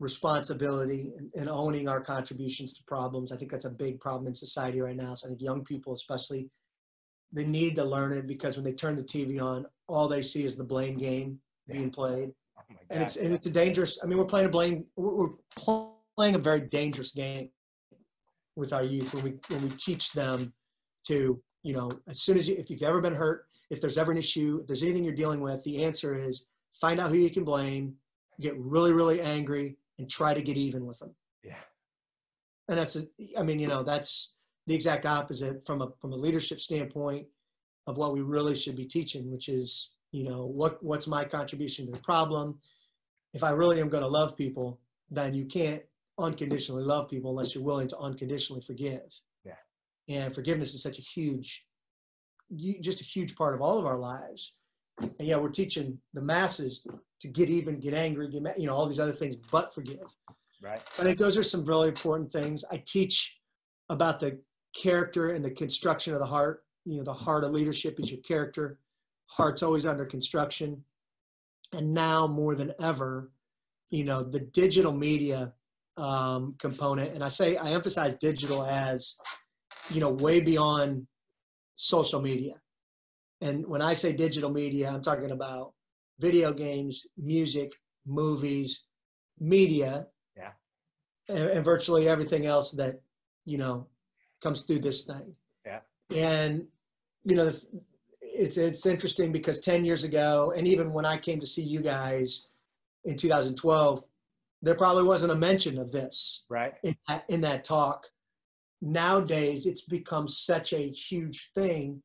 responsibility 0.00 1.12
and, 1.16 1.30
and 1.34 1.48
owning 1.48 1.88
our 1.88 2.00
contributions 2.00 2.72
to 2.74 2.84
problems. 2.84 3.32
I 3.32 3.36
think 3.36 3.50
that's 3.50 3.64
a 3.64 3.70
big 3.70 4.00
problem 4.00 4.26
in 4.26 4.34
society 4.34 4.80
right 4.80 4.96
now. 4.96 5.14
So 5.14 5.26
I 5.26 5.30
think 5.30 5.40
young 5.40 5.64
people, 5.64 5.92
especially, 5.92 6.48
they 7.32 7.44
need 7.44 7.74
to 7.76 7.84
learn 7.84 8.12
it 8.12 8.26
because 8.26 8.56
when 8.56 8.64
they 8.64 8.72
turn 8.72 8.96
the 8.96 9.02
TV 9.02 9.42
on, 9.42 9.66
all 9.88 10.08
they 10.08 10.22
see 10.22 10.44
is 10.44 10.56
the 10.56 10.64
blame 10.64 10.96
game 10.96 11.38
being 11.66 11.90
played, 11.90 12.30
Oh 12.58 12.62
and 12.90 13.02
it's 13.02 13.16
and 13.16 13.34
it's 13.34 13.46
a 13.46 13.50
dangerous. 13.50 13.98
I 14.02 14.06
mean, 14.06 14.18
we're 14.18 14.24
playing 14.24 14.46
a 14.46 14.50
blame. 14.50 14.84
We're 14.96 15.30
playing 16.16 16.34
a 16.34 16.38
very 16.38 16.60
dangerous 16.60 17.12
game 17.12 17.50
with 18.58 18.72
our 18.72 18.82
youth 18.82 19.14
when 19.14 19.22
we 19.22 19.34
when 19.48 19.62
we 19.62 19.70
teach 19.76 20.12
them 20.12 20.52
to 21.06 21.40
you 21.62 21.72
know 21.72 21.90
as 22.08 22.20
soon 22.20 22.36
as 22.36 22.48
you 22.48 22.56
if 22.56 22.68
you've 22.68 22.82
ever 22.82 23.00
been 23.00 23.14
hurt, 23.14 23.46
if 23.70 23.80
there's 23.80 23.96
ever 23.96 24.12
an 24.12 24.18
issue, 24.18 24.58
if 24.60 24.66
there's 24.66 24.82
anything 24.82 25.04
you're 25.04 25.14
dealing 25.14 25.40
with, 25.40 25.62
the 25.62 25.84
answer 25.84 26.18
is 26.18 26.46
find 26.74 27.00
out 27.00 27.10
who 27.10 27.16
you 27.16 27.30
can 27.30 27.44
blame, 27.44 27.94
get 28.40 28.58
really 28.58 28.92
really 28.92 29.20
angry, 29.22 29.76
and 29.98 30.10
try 30.10 30.34
to 30.34 30.42
get 30.42 30.56
even 30.56 30.84
with 30.84 30.98
them. 30.98 31.14
yeah. 31.44 31.54
and 32.68 32.78
that's 32.78 32.96
a, 32.96 33.02
I 33.38 33.42
mean 33.42 33.58
you 33.60 33.68
know 33.68 33.82
that's 33.82 34.32
the 34.66 34.74
exact 34.74 35.06
opposite 35.06 35.64
from 35.64 35.80
a 35.80 35.88
from 36.00 36.12
a 36.12 36.16
leadership 36.16 36.60
standpoint 36.60 37.26
of 37.86 37.96
what 37.96 38.12
we 38.12 38.20
really 38.20 38.54
should 38.54 38.76
be 38.76 38.84
teaching 38.84 39.30
which 39.30 39.48
is 39.48 39.92
you 40.12 40.24
know 40.24 40.44
what 40.44 40.82
what's 40.82 41.06
my 41.06 41.24
contribution 41.24 41.86
to 41.86 41.92
the 41.92 41.98
problem 42.00 42.58
if 43.32 43.42
i 43.42 43.50
really 43.50 43.80
am 43.80 43.88
going 43.88 44.02
to 44.02 44.08
love 44.08 44.36
people 44.36 44.78
then 45.10 45.32
you 45.32 45.46
can't 45.46 45.82
unconditionally 46.18 46.82
love 46.82 47.08
people 47.08 47.30
unless 47.30 47.54
you're 47.54 47.64
willing 47.64 47.88
to 47.88 47.98
unconditionally 47.98 48.60
forgive 48.62 49.02
Yeah. 49.44 49.56
and 50.08 50.34
forgiveness 50.34 50.74
is 50.74 50.82
such 50.82 50.98
a 50.98 51.02
huge 51.02 51.64
you- 52.50 52.80
just 52.80 53.00
a 53.00 53.04
huge 53.04 53.36
part 53.36 53.54
of 53.54 53.60
all 53.60 53.78
of 53.78 53.86
our 53.86 53.98
lives 53.98 54.54
and 55.00 55.28
yeah 55.28 55.36
we're 55.36 55.48
teaching 55.50 56.00
the 56.14 56.22
masses 56.22 56.86
to 57.20 57.28
get 57.28 57.48
even 57.50 57.78
get 57.78 57.94
angry 57.94 58.28
get 58.28 58.42
mad, 58.42 58.54
you 58.58 58.66
know 58.66 58.74
all 58.74 58.86
these 58.86 59.00
other 59.00 59.12
things 59.12 59.36
but 59.50 59.72
forgive 59.74 60.14
Right. 60.60 60.80
I 60.98 61.04
think 61.04 61.18
those 61.20 61.38
are 61.38 61.44
some 61.44 61.64
really 61.64 61.86
important 61.86 62.32
things. 62.32 62.64
I 62.68 62.82
teach 62.84 63.38
about 63.90 64.18
the 64.18 64.40
character 64.74 65.30
and 65.30 65.44
the 65.44 65.52
construction 65.52 66.14
of 66.14 66.18
the 66.18 66.26
heart. 66.26 66.64
You 66.84 66.96
know, 66.96 67.04
the 67.04 67.12
heart 67.12 67.44
of 67.44 67.52
leadership 67.52 68.00
is 68.00 68.10
your 68.10 68.20
character. 68.22 68.80
Heart's 69.26 69.62
always 69.62 69.86
under 69.86 70.04
construction. 70.04 70.84
And 71.72 71.94
now 71.94 72.26
more 72.26 72.56
than 72.56 72.74
ever, 72.80 73.30
you 73.90 74.02
know, 74.02 74.24
the 74.24 74.40
digital 74.40 74.92
media 74.92 75.54
um, 75.98 76.54
component, 76.58 77.12
and 77.14 77.22
I 77.24 77.28
say 77.28 77.56
I 77.56 77.70
emphasize 77.72 78.14
digital 78.16 78.64
as, 78.64 79.16
you 79.90 80.00
know, 80.00 80.10
way 80.10 80.40
beyond 80.40 81.06
social 81.74 82.20
media. 82.22 82.54
And 83.40 83.66
when 83.66 83.82
I 83.82 83.94
say 83.94 84.12
digital 84.12 84.50
media, 84.50 84.88
I'm 84.90 85.02
talking 85.02 85.30
about 85.32 85.72
video 86.18 86.52
games, 86.52 87.06
music, 87.16 87.72
movies, 88.06 88.84
media, 89.38 90.06
Yeah. 90.36 90.52
and, 91.28 91.50
and 91.50 91.64
virtually 91.64 92.08
everything 92.08 92.46
else 92.46 92.72
that 92.72 93.00
you 93.44 93.58
know 93.58 93.86
comes 94.42 94.62
through 94.62 94.80
this 94.80 95.02
thing. 95.04 95.34
Yeah. 95.66 95.80
And 96.14 96.66
you 97.24 97.36
know, 97.36 97.52
it's 98.20 98.56
it's 98.56 98.86
interesting 98.86 99.32
because 99.32 99.60
10 99.60 99.84
years 99.84 100.04
ago, 100.04 100.52
and 100.56 100.66
even 100.66 100.92
when 100.92 101.04
I 101.04 101.18
came 101.18 101.40
to 101.40 101.46
see 101.46 101.62
you 101.62 101.80
guys 101.80 102.48
in 103.04 103.16
2012, 103.16 104.02
there 104.62 104.74
probably 104.74 105.04
wasn't 105.04 105.32
a 105.32 105.36
mention 105.36 105.78
of 105.78 105.92
this 105.92 106.44
Right. 106.48 106.74
in 106.82 106.96
that, 107.06 107.24
in 107.28 107.40
that 107.42 107.64
talk. 107.64 108.06
Nowadays, 108.80 109.66
it's 109.66 109.82
become 109.82 110.28
such 110.28 110.72
a 110.72 110.88
huge 110.90 111.50
thing 111.54 112.02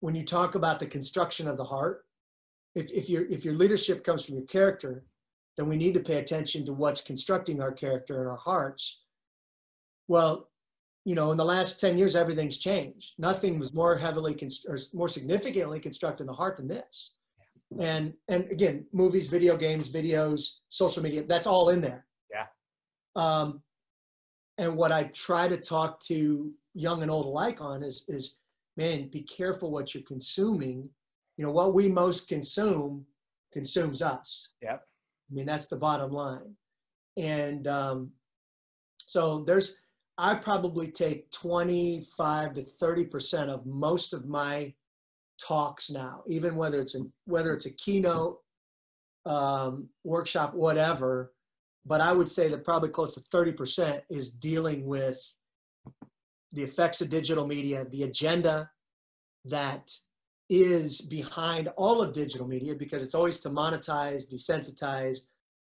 when 0.00 0.14
you 0.14 0.24
talk 0.24 0.54
about 0.54 0.78
the 0.80 0.86
construction 0.86 1.46
of 1.48 1.56
the 1.56 1.64
heart. 1.64 2.04
If, 2.74 2.90
if 2.90 3.08
your 3.08 3.24
if 3.26 3.44
your 3.44 3.54
leadership 3.54 4.04
comes 4.04 4.24
from 4.24 4.36
your 4.36 4.44
character, 4.46 5.04
then 5.56 5.68
we 5.68 5.76
need 5.76 5.94
to 5.94 6.00
pay 6.00 6.16
attention 6.18 6.64
to 6.66 6.72
what's 6.74 7.00
constructing 7.00 7.60
our 7.62 7.72
character 7.72 8.20
and 8.20 8.28
our 8.28 8.36
hearts. 8.36 9.02
Well, 10.08 10.50
you 11.04 11.14
know, 11.14 11.30
in 11.30 11.36
the 11.36 11.44
last 11.44 11.80
10 11.80 11.96
years, 11.96 12.16
everything's 12.16 12.58
changed. 12.58 13.14
Nothing 13.18 13.58
was 13.58 13.72
more 13.72 13.96
heavily 13.96 14.34
const- 14.34 14.66
or 14.68 14.76
more 14.92 15.08
significantly 15.08 15.80
constructed 15.80 16.24
in 16.24 16.26
the 16.26 16.32
heart 16.34 16.56
than 16.56 16.68
this. 16.68 17.12
And 17.78 18.14
and 18.28 18.50
again, 18.50 18.86
movies, 18.92 19.28
video 19.28 19.56
games, 19.56 19.90
videos, 19.90 20.58
social 20.68 21.02
media, 21.02 21.24
that's 21.24 21.46
all 21.46 21.70
in 21.70 21.80
there. 21.80 22.06
Yeah. 22.30 22.46
Um, 23.16 23.62
and 24.58 24.76
what 24.76 24.92
I 24.92 25.04
try 25.04 25.48
to 25.48 25.56
talk 25.56 26.00
to 26.04 26.52
young 26.74 27.02
and 27.02 27.10
old 27.10 27.26
alike 27.26 27.60
on 27.60 27.82
is 27.82 28.04
is 28.08 28.36
man, 28.76 29.08
be 29.08 29.22
careful 29.22 29.70
what 29.70 29.94
you're 29.94 30.04
consuming. 30.04 30.88
You 31.36 31.44
know, 31.44 31.52
what 31.52 31.74
we 31.74 31.88
most 31.88 32.28
consume 32.28 33.04
consumes 33.52 34.02
us. 34.02 34.50
Yep. 34.62 34.82
I 35.30 35.34
mean, 35.34 35.46
that's 35.46 35.66
the 35.66 35.76
bottom 35.76 36.12
line. 36.12 36.54
And 37.16 37.66
um, 37.66 38.10
so 39.06 39.40
there's, 39.40 39.76
I 40.18 40.34
probably 40.34 40.88
take 40.88 41.30
25 41.30 42.54
to 42.54 42.62
30% 42.62 43.48
of 43.48 43.66
most 43.66 44.12
of 44.12 44.26
my 44.26 44.72
talks 45.38 45.90
now, 45.90 46.22
even 46.26 46.56
whether 46.56 46.80
it's 46.80 46.94
a, 46.94 47.00
whether 47.24 47.52
it's 47.52 47.66
a 47.66 47.70
keynote, 47.70 48.38
um, 49.24 49.88
workshop, 50.04 50.54
whatever. 50.54 51.32
But 51.84 52.00
I 52.00 52.12
would 52.12 52.28
say 52.28 52.48
that 52.48 52.64
probably 52.64 52.88
close 52.88 53.14
to 53.14 53.20
30% 53.20 54.02
is 54.10 54.30
dealing 54.30 54.86
with 54.86 55.20
the 56.52 56.62
effects 56.62 57.00
of 57.00 57.10
digital 57.10 57.46
media, 57.46 57.86
the 57.90 58.04
agenda 58.04 58.70
that 59.44 59.90
is 60.48 61.00
behind 61.00 61.68
all 61.76 62.00
of 62.00 62.12
digital 62.12 62.46
media 62.46 62.74
because 62.74 63.02
it's 63.02 63.14
always 63.14 63.38
to 63.40 63.50
monetize, 63.50 64.32
desensitize, 64.32 65.18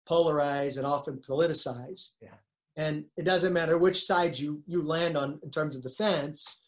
polarize, 0.09 0.77
and 0.77 0.85
often 0.85 1.17
politicize. 1.17 2.11
Yeah. 2.21 2.35
And 2.75 3.05
it 3.17 3.23
doesn't 3.23 3.53
matter 3.53 3.77
which 3.77 4.03
side 4.03 4.37
you 4.37 4.61
you 4.65 4.83
land 4.83 5.15
on 5.15 5.39
in 5.43 5.51
terms 5.51 5.75
of 5.75 5.83
the 5.83 5.89
fence. 5.89 6.59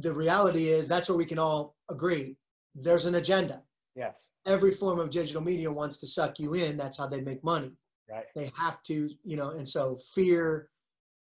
The 0.00 0.12
reality 0.12 0.68
is 0.68 0.88
that's 0.88 1.08
where 1.08 1.18
we 1.18 1.26
can 1.26 1.38
all 1.38 1.76
agree. 1.90 2.36
There's 2.74 3.06
an 3.06 3.16
agenda. 3.16 3.62
Yes. 3.94 4.14
Every 4.46 4.70
form 4.70 4.98
of 4.98 5.10
digital 5.10 5.42
media 5.42 5.70
wants 5.70 5.96
to 5.98 6.06
suck 6.06 6.38
you 6.38 6.54
in. 6.54 6.76
That's 6.76 6.98
how 6.98 7.06
they 7.06 7.20
make 7.20 7.42
money. 7.42 7.72
Right. 8.08 8.26
They 8.34 8.52
have 8.56 8.82
to, 8.84 9.10
you 9.24 9.36
know, 9.36 9.50
and 9.50 9.66
so 9.68 9.98
fear, 10.14 10.68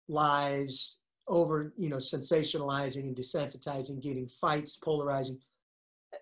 lies, 0.08 0.98
over, 1.28 1.74
you 1.78 1.90
know, 1.90 1.98
sensationalizing 1.98 3.02
and 3.02 3.16
desensitizing, 3.16 4.02
getting 4.02 4.28
fights, 4.28 4.78
polarizing. 4.78 5.40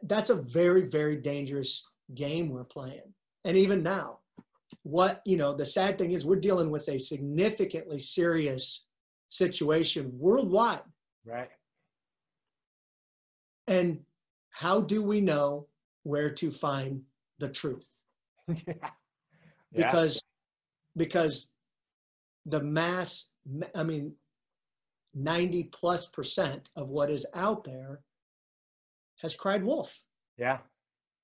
That's 0.04 0.30
a 0.30 0.36
very, 0.36 0.88
very 0.88 1.18
dangerous 1.18 1.86
game 2.14 2.50
we're 2.50 2.64
playing. 2.64 3.14
And 3.44 3.58
even 3.58 3.84
now, 3.84 4.20
what, 4.84 5.22
you 5.26 5.38
know, 5.38 5.54
the 5.54 5.66
sad 5.66 5.98
thing 5.98 6.12
is 6.12 6.26
we're 6.26 6.38
dealing 6.38 6.72
with 6.72 6.88
a 6.88 6.98
significantly 6.98 8.00
serious 8.00 8.86
situation 9.30 10.12
worldwide. 10.18 10.82
Right. 11.26 11.50
And 13.67 13.99
how 14.49 14.82
do 14.82 15.01
we 15.01 15.21
know 15.21 15.67
where 16.04 16.30
to 16.30 16.51
find 16.51 17.01
the 17.39 17.49
truth? 17.49 17.89
yeah. 18.47 18.89
Because 19.73 20.21
because 20.95 21.51
the 22.45 22.62
mass 22.62 23.30
I 23.73 23.84
mean 23.84 24.13
90 25.13 25.63
plus 25.63 26.08
percent 26.08 26.69
of 26.75 26.89
what 26.89 27.10
is 27.10 27.25
out 27.34 27.63
there 27.63 28.01
has 29.21 29.34
cried 29.34 29.63
wolf. 29.63 30.04
Yeah. 30.38 30.60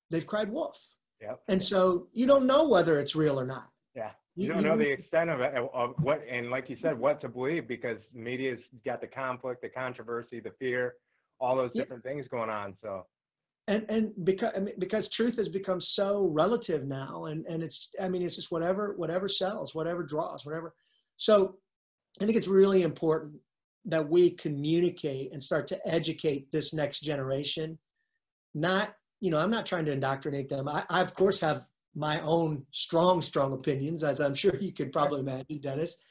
They've 0.10 0.26
cried 0.26 0.50
wolf. 0.50 0.96
Yep. 1.22 1.42
And 1.48 1.62
so 1.62 2.08
you 2.14 2.26
don't 2.26 2.48
know 2.48 2.68
whether 2.68 3.00
it's 3.00 3.16
real 3.16 3.40
or 3.40 3.46
not. 3.46 3.70
Yeah. 3.96 4.12
You 4.36 4.48
don't 4.48 4.64
know 4.64 4.78
the 4.78 4.90
extent 4.90 5.30
of 5.30 5.42
it, 5.42 5.54
of 5.56 5.94
what, 6.02 6.22
and 6.30 6.50
like 6.50 6.70
you 6.70 6.78
said, 6.82 6.98
what 6.98 7.20
to 7.22 7.28
believe 7.28 7.68
because 7.68 7.98
media's 8.14 8.60
got 8.86 9.02
the 9.02 9.08
conflict, 9.08 9.62
the 9.62 9.70
controversy, 9.70 10.40
the 10.40 10.52
fear, 10.58 10.96
all 11.42 11.56
those 11.58 11.72
Yeah. 11.74 11.82
different 11.82 12.04
things 12.04 12.28
going 12.28 12.50
on. 12.50 12.76
So, 12.82 13.06
and 13.68 13.86
and 13.90 14.12
because 14.24 14.54
I 14.56 14.60
mean, 14.60 14.76
because 14.80 15.10
truth 15.10 15.36
has 15.38 15.50
become 15.50 15.82
so 15.82 16.30
relative 16.32 16.86
now 16.86 17.26
and 17.26 17.46
and 17.48 17.62
it's 17.64 17.90
i 18.02 18.08
mean 18.10 18.22
it's 18.22 18.36
just 18.36 18.52
whatever 18.52 18.94
whatever 18.98 19.28
sells 19.28 19.76
whatever 19.76 20.04
draws 20.04 20.46
whatever 20.46 20.74
so 21.18 21.58
i 22.22 22.26
think 22.26 22.38
it's 22.38 22.48
really 22.48 22.82
important 22.84 23.34
that 23.86 24.08
we 24.08 24.32
communicate 24.32 25.32
and 25.32 25.44
start 25.44 25.68
to 25.68 25.88
educate 25.88 26.52
this 26.52 26.74
next 26.74 27.02
generation 27.02 27.78
not 28.56 28.96
you 29.20 29.30
know 29.32 29.38
i'm 29.38 29.52
not 29.52 29.66
trying 29.66 29.86
to 29.86 29.92
indoctrinate 29.92 30.50
them 30.50 30.68
i, 30.68 30.84
I 30.90 31.02
of 31.02 31.14
course 31.14 31.40
have 31.42 31.64
my 31.96 32.20
own 32.22 32.66
strong 32.72 33.22
strong 33.22 33.54
opinions 33.54 34.04
as 34.04 34.20
i'm 34.20 34.34
sure 34.34 34.56
you 34.56 34.74
could 34.74 34.92
probably 34.92 35.20
imagine 35.20 35.60
dennis 35.62 35.98
Yeah. 35.98 36.11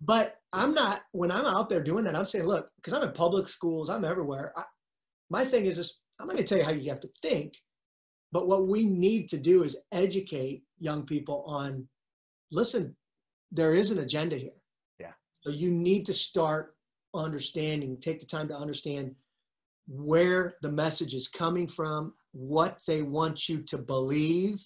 But 0.00 0.36
i'm 0.52 0.74
not 0.74 1.02
when 1.12 1.30
i'm 1.30 1.46
out 1.46 1.68
there 1.68 1.82
doing 1.82 2.04
that 2.04 2.16
i'm 2.16 2.26
saying 2.26 2.44
look 2.44 2.70
because 2.76 2.92
i'm 2.92 3.02
in 3.02 3.12
public 3.12 3.48
schools 3.48 3.88
i'm 3.88 4.04
everywhere 4.04 4.52
I, 4.56 4.62
my 5.30 5.44
thing 5.44 5.66
is 5.66 5.76
this 5.76 5.98
I'm 6.18 6.26
not 6.26 6.36
going 6.36 6.46
to 6.46 6.48
tell 6.48 6.58
you 6.58 6.64
how 6.64 6.72
you 6.72 6.90
have 6.90 7.00
to 7.00 7.10
think, 7.20 7.60
but 8.32 8.48
what 8.48 8.68
we 8.68 8.86
need 8.86 9.28
to 9.28 9.38
do 9.38 9.62
is 9.64 9.76
educate 9.92 10.62
young 10.78 11.04
people 11.04 11.44
on 11.46 11.86
listen, 12.50 12.96
there 13.52 13.74
is 13.74 13.90
an 13.90 13.98
agenda 13.98 14.36
here. 14.36 14.62
Yeah. 14.98 15.12
So 15.42 15.50
you 15.50 15.70
need 15.70 16.06
to 16.06 16.12
start 16.12 16.74
understanding, 17.14 17.98
take 17.98 18.20
the 18.20 18.26
time 18.26 18.48
to 18.48 18.56
understand 18.56 19.14
where 19.88 20.56
the 20.62 20.70
message 20.70 21.14
is 21.14 21.28
coming 21.28 21.66
from, 21.66 22.14
what 22.32 22.80
they 22.86 23.02
want 23.02 23.48
you 23.48 23.62
to 23.62 23.78
believe 23.78 24.60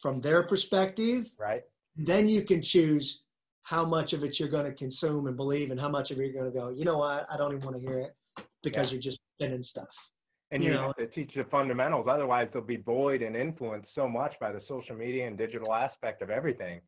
from 0.00 0.20
their 0.20 0.42
perspective. 0.42 1.28
right. 1.38 1.62
Then 1.96 2.28
you 2.28 2.42
can 2.42 2.62
choose 2.62 3.24
how 3.68 3.84
much 3.84 4.14
of 4.14 4.24
it 4.24 4.40
you're 4.40 4.48
going 4.48 4.64
to 4.64 4.72
consume 4.72 5.26
and 5.26 5.36
believe 5.36 5.70
and 5.70 5.78
how 5.78 5.90
much 5.90 6.10
of 6.10 6.18
it 6.18 6.24
you're 6.24 6.32
going 6.32 6.50
to 6.50 6.58
go, 6.58 6.70
you 6.70 6.86
know 6.86 6.96
what, 6.96 7.26
I 7.30 7.36
don't 7.36 7.52
even 7.52 7.62
want 7.62 7.76
to 7.76 7.82
hear 7.82 7.98
it 7.98 8.16
because 8.62 8.90
you're 8.90 9.00
just 9.00 9.18
spinning 9.34 9.62
stuff. 9.62 10.08
And 10.50 10.64
You 10.64 10.70
you, 10.70 10.74
know. 10.76 10.86
have 10.86 10.96
to 10.96 11.06
teach 11.08 11.32
the 11.36 11.44
fundamentals. 11.50 12.06
Otherwise, 12.08 12.48
they'll 12.50 12.62
be 12.62 12.78
bullied 12.78 13.20
and 13.20 13.36
influenced 13.36 13.90
so 13.94 14.08
much 14.08 14.32
by 14.40 14.52
the 14.52 14.62
social 14.66 14.96
media 14.96 15.26
and 15.26 15.36
digital 15.36 15.74
aspect 15.74 16.22
of 16.22 16.30
everything 16.30 16.80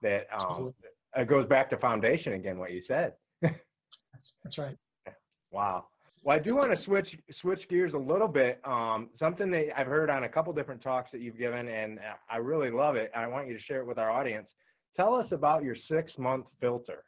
that 0.00 0.28
um, 0.40 0.72
it 1.16 1.26
goes 1.26 1.48
back 1.48 1.70
to 1.70 1.76
foundation 1.78 2.34
again, 2.34 2.56
what 2.56 2.70
you 2.70 2.82
said. 2.86 3.14
That's, 3.42 4.36
that's 4.44 4.58
right. 4.58 4.76
Wow. 5.50 5.86
Well, 6.22 6.36
I 6.36 6.40
do 6.40 6.54
want 6.54 6.76
to 6.76 6.84
switch 6.84 7.08
switch 7.40 7.60
gears 7.68 7.94
a 7.94 7.98
little 7.98 8.26
bit. 8.26 8.60
Um, 8.64 9.08
something 9.18 9.50
that 9.52 9.78
I've 9.78 9.86
heard 9.86 10.10
on 10.10 10.24
a 10.24 10.28
couple 10.28 10.52
different 10.52 10.82
talks 10.82 11.10
that 11.12 11.20
you've 11.20 11.38
given, 11.38 11.68
and 11.68 12.00
I 12.30 12.36
really 12.38 12.70
love 12.70 12.96
it. 12.96 13.10
I 13.14 13.26
want 13.28 13.46
you 13.48 13.54
to 13.54 13.60
share 13.60 13.80
it 13.80 13.86
with 13.86 13.98
our 13.98 14.10
audience. 14.10 14.48
Tell 14.98 15.14
us 15.14 15.30
about 15.30 15.62
your 15.62 15.76
six 15.76 16.10
month 16.18 16.46
filter. 16.60 17.04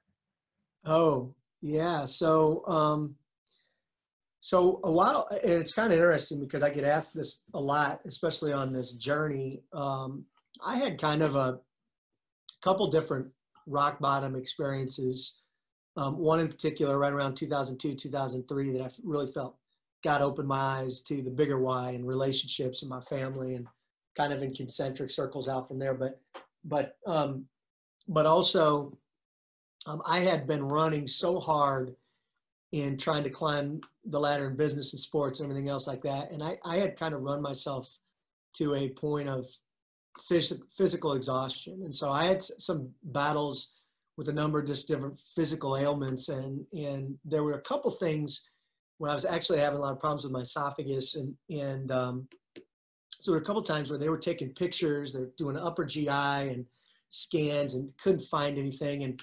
Oh, 0.85 1.35
yeah. 1.61 2.05
So, 2.05 2.65
um, 2.69 3.17
so 4.39 4.79
a 4.85 4.93
while, 4.93 5.27
it's 5.43 5.75
kind 5.75 5.93
of 5.93 5.99
interesting 5.99 6.39
because 6.39 6.63
I 6.63 6.71
get 6.71 6.85
asked 6.85 7.15
this 7.15 7.43
a 7.53 7.61
lot, 7.61 8.01
especially 8.07 8.53
on 8.53 8.73
this 8.73 8.93
journey. 8.93 9.63
Um, 9.73 10.25
I 10.65 10.79
had 10.79 11.01
kind 11.01 11.21
of 11.21 11.35
a 11.35 11.59
couple 12.63 12.87
different 12.87 13.27
rock 13.67 13.99
bottom 13.99 14.37
experiences. 14.37 15.39
Um, 15.97 16.17
one 16.17 16.39
in 16.39 16.47
particular, 16.47 16.97
right 16.97 17.13
around 17.13 17.35
2002, 17.35 17.97
2003, 17.97 18.71
that 18.71 18.83
I 18.83 18.91
really 19.03 19.27
felt 19.27 19.57
God 20.05 20.23
opened 20.23 20.47
my 20.47 20.61
eyes 20.61 21.01
to 21.09 21.23
the 21.23 21.31
bigger 21.31 21.59
why 21.59 21.91
and 21.91 22.07
relationships 22.07 22.83
and 22.83 22.89
my 22.89 23.01
family, 23.01 23.57
and 23.57 23.67
kind 24.17 24.33
of 24.33 24.45
in 24.45 24.55
concentric 24.55 25.11
circles 25.11 25.49
out 25.49 25.67
from 25.67 25.81
there. 25.81 25.95
But, 25.95 26.21
but, 26.65 26.97
um, 27.05 27.47
but 28.11 28.27
also, 28.27 28.99
um, 29.87 30.03
I 30.05 30.19
had 30.19 30.47
been 30.47 30.65
running 30.65 31.07
so 31.07 31.39
hard 31.39 31.95
in 32.73 32.99
trying 32.99 33.23
to 33.23 33.31
climb 33.31 33.81
the 34.05 34.19
ladder 34.19 34.49
in 34.49 34.57
business 34.57 34.93
and 34.93 35.01
sports 35.01 35.39
and 35.39 35.49
everything 35.49 35.71
else 35.71 35.87
like 35.87 36.03
that. 36.03 36.33
And 36.33 36.43
I, 36.43 36.59
I 36.65 36.79
had 36.79 36.99
kind 36.99 37.15
of 37.15 37.23
run 37.23 37.41
myself 37.41 37.99
to 38.55 38.75
a 38.75 38.89
point 38.91 39.29
of 39.29 39.47
phys- 40.29 40.61
physical 40.77 41.13
exhaustion. 41.13 41.83
And 41.85 41.95
so 41.95 42.11
I 42.11 42.27
had 42.27 42.43
some 42.43 42.91
battles 43.05 43.75
with 44.17 44.29
a 44.29 44.33
number 44.33 44.59
of 44.59 44.67
just 44.67 44.89
different 44.89 45.19
physical 45.37 45.77
ailments. 45.77 46.31
And, 46.31 46.67
and 46.73 47.17
there 47.25 47.45
were 47.45 47.55
a 47.55 47.63
couple 47.63 47.93
things 47.93 48.43
when 48.99 49.11
I 49.11 49.15
was 49.15 49.25
actually 49.25 49.61
having 49.61 49.79
a 49.79 49.83
lot 49.83 49.93
of 49.93 50.01
problems 50.01 50.25
with 50.25 50.33
my 50.33 50.41
esophagus. 50.41 51.15
And, 51.15 51.35
and 51.49 51.93
um, 51.93 52.29
so 53.09 53.31
there 53.31 53.39
were 53.39 53.43
a 53.43 53.47
couple 53.47 53.63
times 53.63 53.89
where 53.89 54.01
they 54.01 54.09
were 54.09 54.19
taking 54.19 54.51
pictures, 54.51 55.13
they're 55.13 55.31
doing 55.37 55.57
upper 55.57 55.85
GI 55.85 56.09
and 56.09 56.67
scans 57.11 57.75
and 57.75 57.93
couldn't 58.03 58.23
find 58.23 58.59
anything. 58.59 59.05
And 59.05 59.23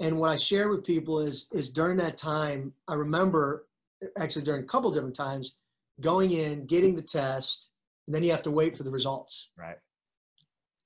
and 0.00 0.18
what 0.18 0.30
I 0.30 0.36
share 0.36 0.68
with 0.68 0.84
people 0.84 1.18
is 1.18 1.48
is 1.52 1.68
during 1.68 1.96
that 1.98 2.16
time, 2.16 2.72
I 2.86 2.94
remember 2.94 3.66
actually 4.18 4.44
during 4.44 4.62
a 4.62 4.66
couple 4.66 4.90
different 4.90 5.16
times 5.16 5.56
going 6.00 6.32
in, 6.32 6.66
getting 6.66 6.94
the 6.94 7.02
test, 7.02 7.70
and 8.06 8.14
then 8.14 8.22
you 8.22 8.30
have 8.30 8.42
to 8.42 8.50
wait 8.50 8.76
for 8.76 8.82
the 8.82 8.90
results. 8.90 9.50
Right. 9.56 9.78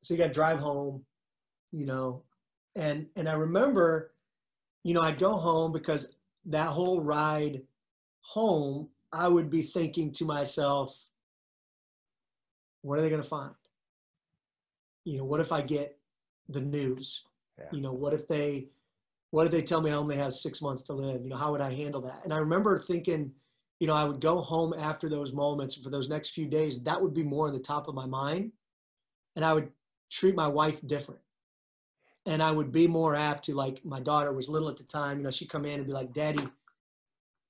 So 0.02 0.14
you 0.14 0.18
got 0.18 0.28
to 0.28 0.32
drive 0.32 0.60
home, 0.60 1.04
you 1.72 1.84
know, 1.84 2.22
and 2.76 3.06
and 3.16 3.28
I 3.28 3.34
remember, 3.34 4.12
you 4.84 4.94
know, 4.94 5.02
I'd 5.02 5.18
go 5.18 5.32
home 5.32 5.72
because 5.72 6.08
that 6.46 6.68
whole 6.68 7.02
ride 7.02 7.62
home, 8.20 8.88
I 9.12 9.26
would 9.28 9.50
be 9.50 9.62
thinking 9.62 10.12
to 10.12 10.24
myself, 10.24 11.08
what 12.82 12.98
are 12.98 13.02
they 13.02 13.10
going 13.10 13.22
to 13.22 13.28
find? 13.28 13.54
You 15.04 15.18
know, 15.18 15.24
what 15.24 15.40
if 15.40 15.50
I 15.50 15.62
get 15.62 15.98
the 16.48 16.60
news? 16.60 17.22
Yeah. 17.58 17.66
You 17.72 17.80
know, 17.80 17.92
what 17.92 18.12
if 18.12 18.28
they 18.28 18.68
what 19.30 19.46
if 19.46 19.52
they 19.52 19.62
tell 19.62 19.82
me 19.82 19.90
I 19.90 19.94
only 19.94 20.16
have 20.16 20.32
six 20.32 20.62
months 20.62 20.82
to 20.84 20.94
live? 20.94 21.22
You 21.22 21.28
know, 21.28 21.36
how 21.36 21.52
would 21.52 21.60
I 21.60 21.72
handle 21.72 22.00
that? 22.02 22.20
And 22.24 22.32
I 22.32 22.38
remember 22.38 22.78
thinking, 22.78 23.32
you 23.78 23.86
know, 23.86 23.94
I 23.94 24.04
would 24.04 24.20
go 24.20 24.40
home 24.40 24.74
after 24.76 25.08
those 25.08 25.32
moments 25.32 25.76
and 25.76 25.84
for 25.84 25.90
those 25.90 26.08
next 26.08 26.30
few 26.30 26.46
days, 26.46 26.82
that 26.82 27.00
would 27.00 27.14
be 27.14 27.22
more 27.22 27.46
on 27.46 27.52
the 27.52 27.58
top 27.58 27.88
of 27.88 27.94
my 27.94 28.06
mind. 28.06 28.52
And 29.36 29.44
I 29.44 29.52
would 29.52 29.70
treat 30.10 30.34
my 30.34 30.48
wife 30.48 30.84
different. 30.86 31.20
And 32.26 32.42
I 32.42 32.50
would 32.50 32.72
be 32.72 32.86
more 32.86 33.14
apt 33.14 33.44
to 33.44 33.54
like 33.54 33.84
my 33.84 34.00
daughter 34.00 34.32
was 34.32 34.48
little 34.48 34.68
at 34.68 34.76
the 34.76 34.84
time, 34.84 35.18
you 35.18 35.24
know, 35.24 35.30
she'd 35.30 35.50
come 35.50 35.64
in 35.64 35.74
and 35.74 35.86
be 35.86 35.92
like, 35.92 36.12
Daddy, 36.12 36.46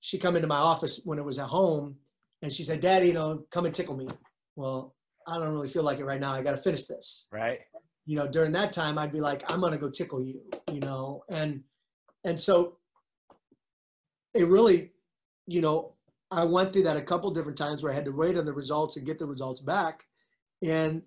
she'd 0.00 0.20
come 0.20 0.37
into 0.37 0.48
my 0.48 0.56
office 0.56 1.00
when 1.04 1.18
it 1.18 1.24
was 1.24 1.38
at 1.38 1.46
home 1.46 1.96
and 2.42 2.52
she 2.52 2.62
said, 2.62 2.80
Daddy, 2.80 3.08
you 3.08 3.14
know, 3.14 3.44
come 3.50 3.66
and 3.66 3.74
tickle 3.74 3.96
me. 3.96 4.08
Well, 4.56 4.94
I 5.26 5.38
don't 5.38 5.52
really 5.52 5.68
feel 5.68 5.82
like 5.82 5.98
it 5.98 6.04
right 6.04 6.20
now. 6.20 6.32
I 6.32 6.42
got 6.42 6.52
to 6.52 6.58
finish 6.58 6.84
this 6.84 7.26
Right. 7.32 7.61
You 8.09 8.16
know 8.16 8.27
during 8.27 8.53
that 8.53 8.73
time 8.73 8.97
i'd 8.99 9.12
be 9.12 9.21
like 9.21 9.42
i'm 9.53 9.61
going 9.61 9.73
to 9.73 9.79
go 9.79 9.90
tickle 9.90 10.23
you 10.23 10.40
you 10.73 10.81
know? 10.81 11.23
And 11.29 11.62
and 12.25 12.40
so 12.40 12.79
it 14.35 14.47
really 14.49 14.92
you 15.47 15.61
know 15.61 15.92
i 16.31 16.42
went 16.42 16.73
through 16.73 16.85
that 16.85 16.97
a 16.97 17.03
couple 17.03 17.31
different 17.31 17.59
times 17.59 17.83
where 17.83 17.92
i 17.92 17.94
had 17.94 18.07
to 18.07 18.11
wait 18.12 18.38
on 18.38 18.47
the 18.47 18.53
results 18.53 18.97
and 18.97 19.05
get 19.07 19.18
the 19.18 19.27
results 19.27 19.61
back. 19.61 20.05
And 20.62 21.03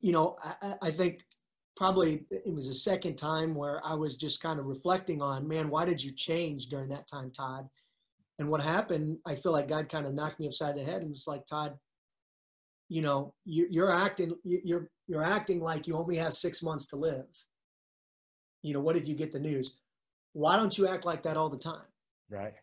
you 0.00 0.12
know 0.12 0.36
i, 0.42 0.54
I- 0.62 0.78
I 0.88 0.90
think 0.90 1.24
probably 1.76 2.24
it 2.30 2.52
was 2.52 2.66
the 2.68 2.74
second 2.74 3.16
time 3.16 3.54
where 3.54 3.80
i 3.84 3.94
was 3.94 4.16
just 4.16 4.40
kind 4.42 4.58
of 4.58 4.66
reflecting 4.66 5.20
on 5.20 5.46
man 5.46 5.68
why 5.68 5.84
did 5.84 6.02
you 6.02 6.12
change 6.12 6.66
during 6.68 6.88
that 6.88 7.06
time 7.08 7.30
todd? 7.30 7.68
And 8.38 8.48
what 8.50 8.62
happened 8.62 9.18
i 9.26 9.34
feel 9.34 9.52
like 9.52 9.68
god 9.68 9.88
kind 9.90 10.06
of 10.06 10.14
knocked 10.14 10.40
me 10.40 10.46
upside 10.48 10.76
the 10.76 10.84
head 10.90 11.02
and 11.02 11.10
was 11.10 11.26
like 11.26 11.44
todd 11.46 11.76
you 12.88 13.02
know 13.02 13.34
you, 13.44 13.66
you're 13.70 13.92
acting 13.92 14.34
you- 14.44 14.62
you're 14.64 14.90
you're 15.06 15.22
acting 15.22 15.60
like 15.60 15.86
you 15.86 15.94
only 15.94 16.16
have 16.16 16.32
six 16.34 16.62
months 16.62 16.86
to 16.88 16.96
live 16.96 17.26
you 18.62 18.72
know 18.74 18.80
what 18.80 18.96
if 18.96 19.06
you 19.08 19.14
get 19.14 19.32
the 19.32 19.38
news 19.40 19.76
why 20.32 20.56
don't 20.56 20.76
you 20.78 20.86
act 20.88 21.04
like 21.04 21.22
that 21.22 21.36
all 21.36 21.48
the 21.48 21.58
time 21.58 21.86
Right. 22.30 22.54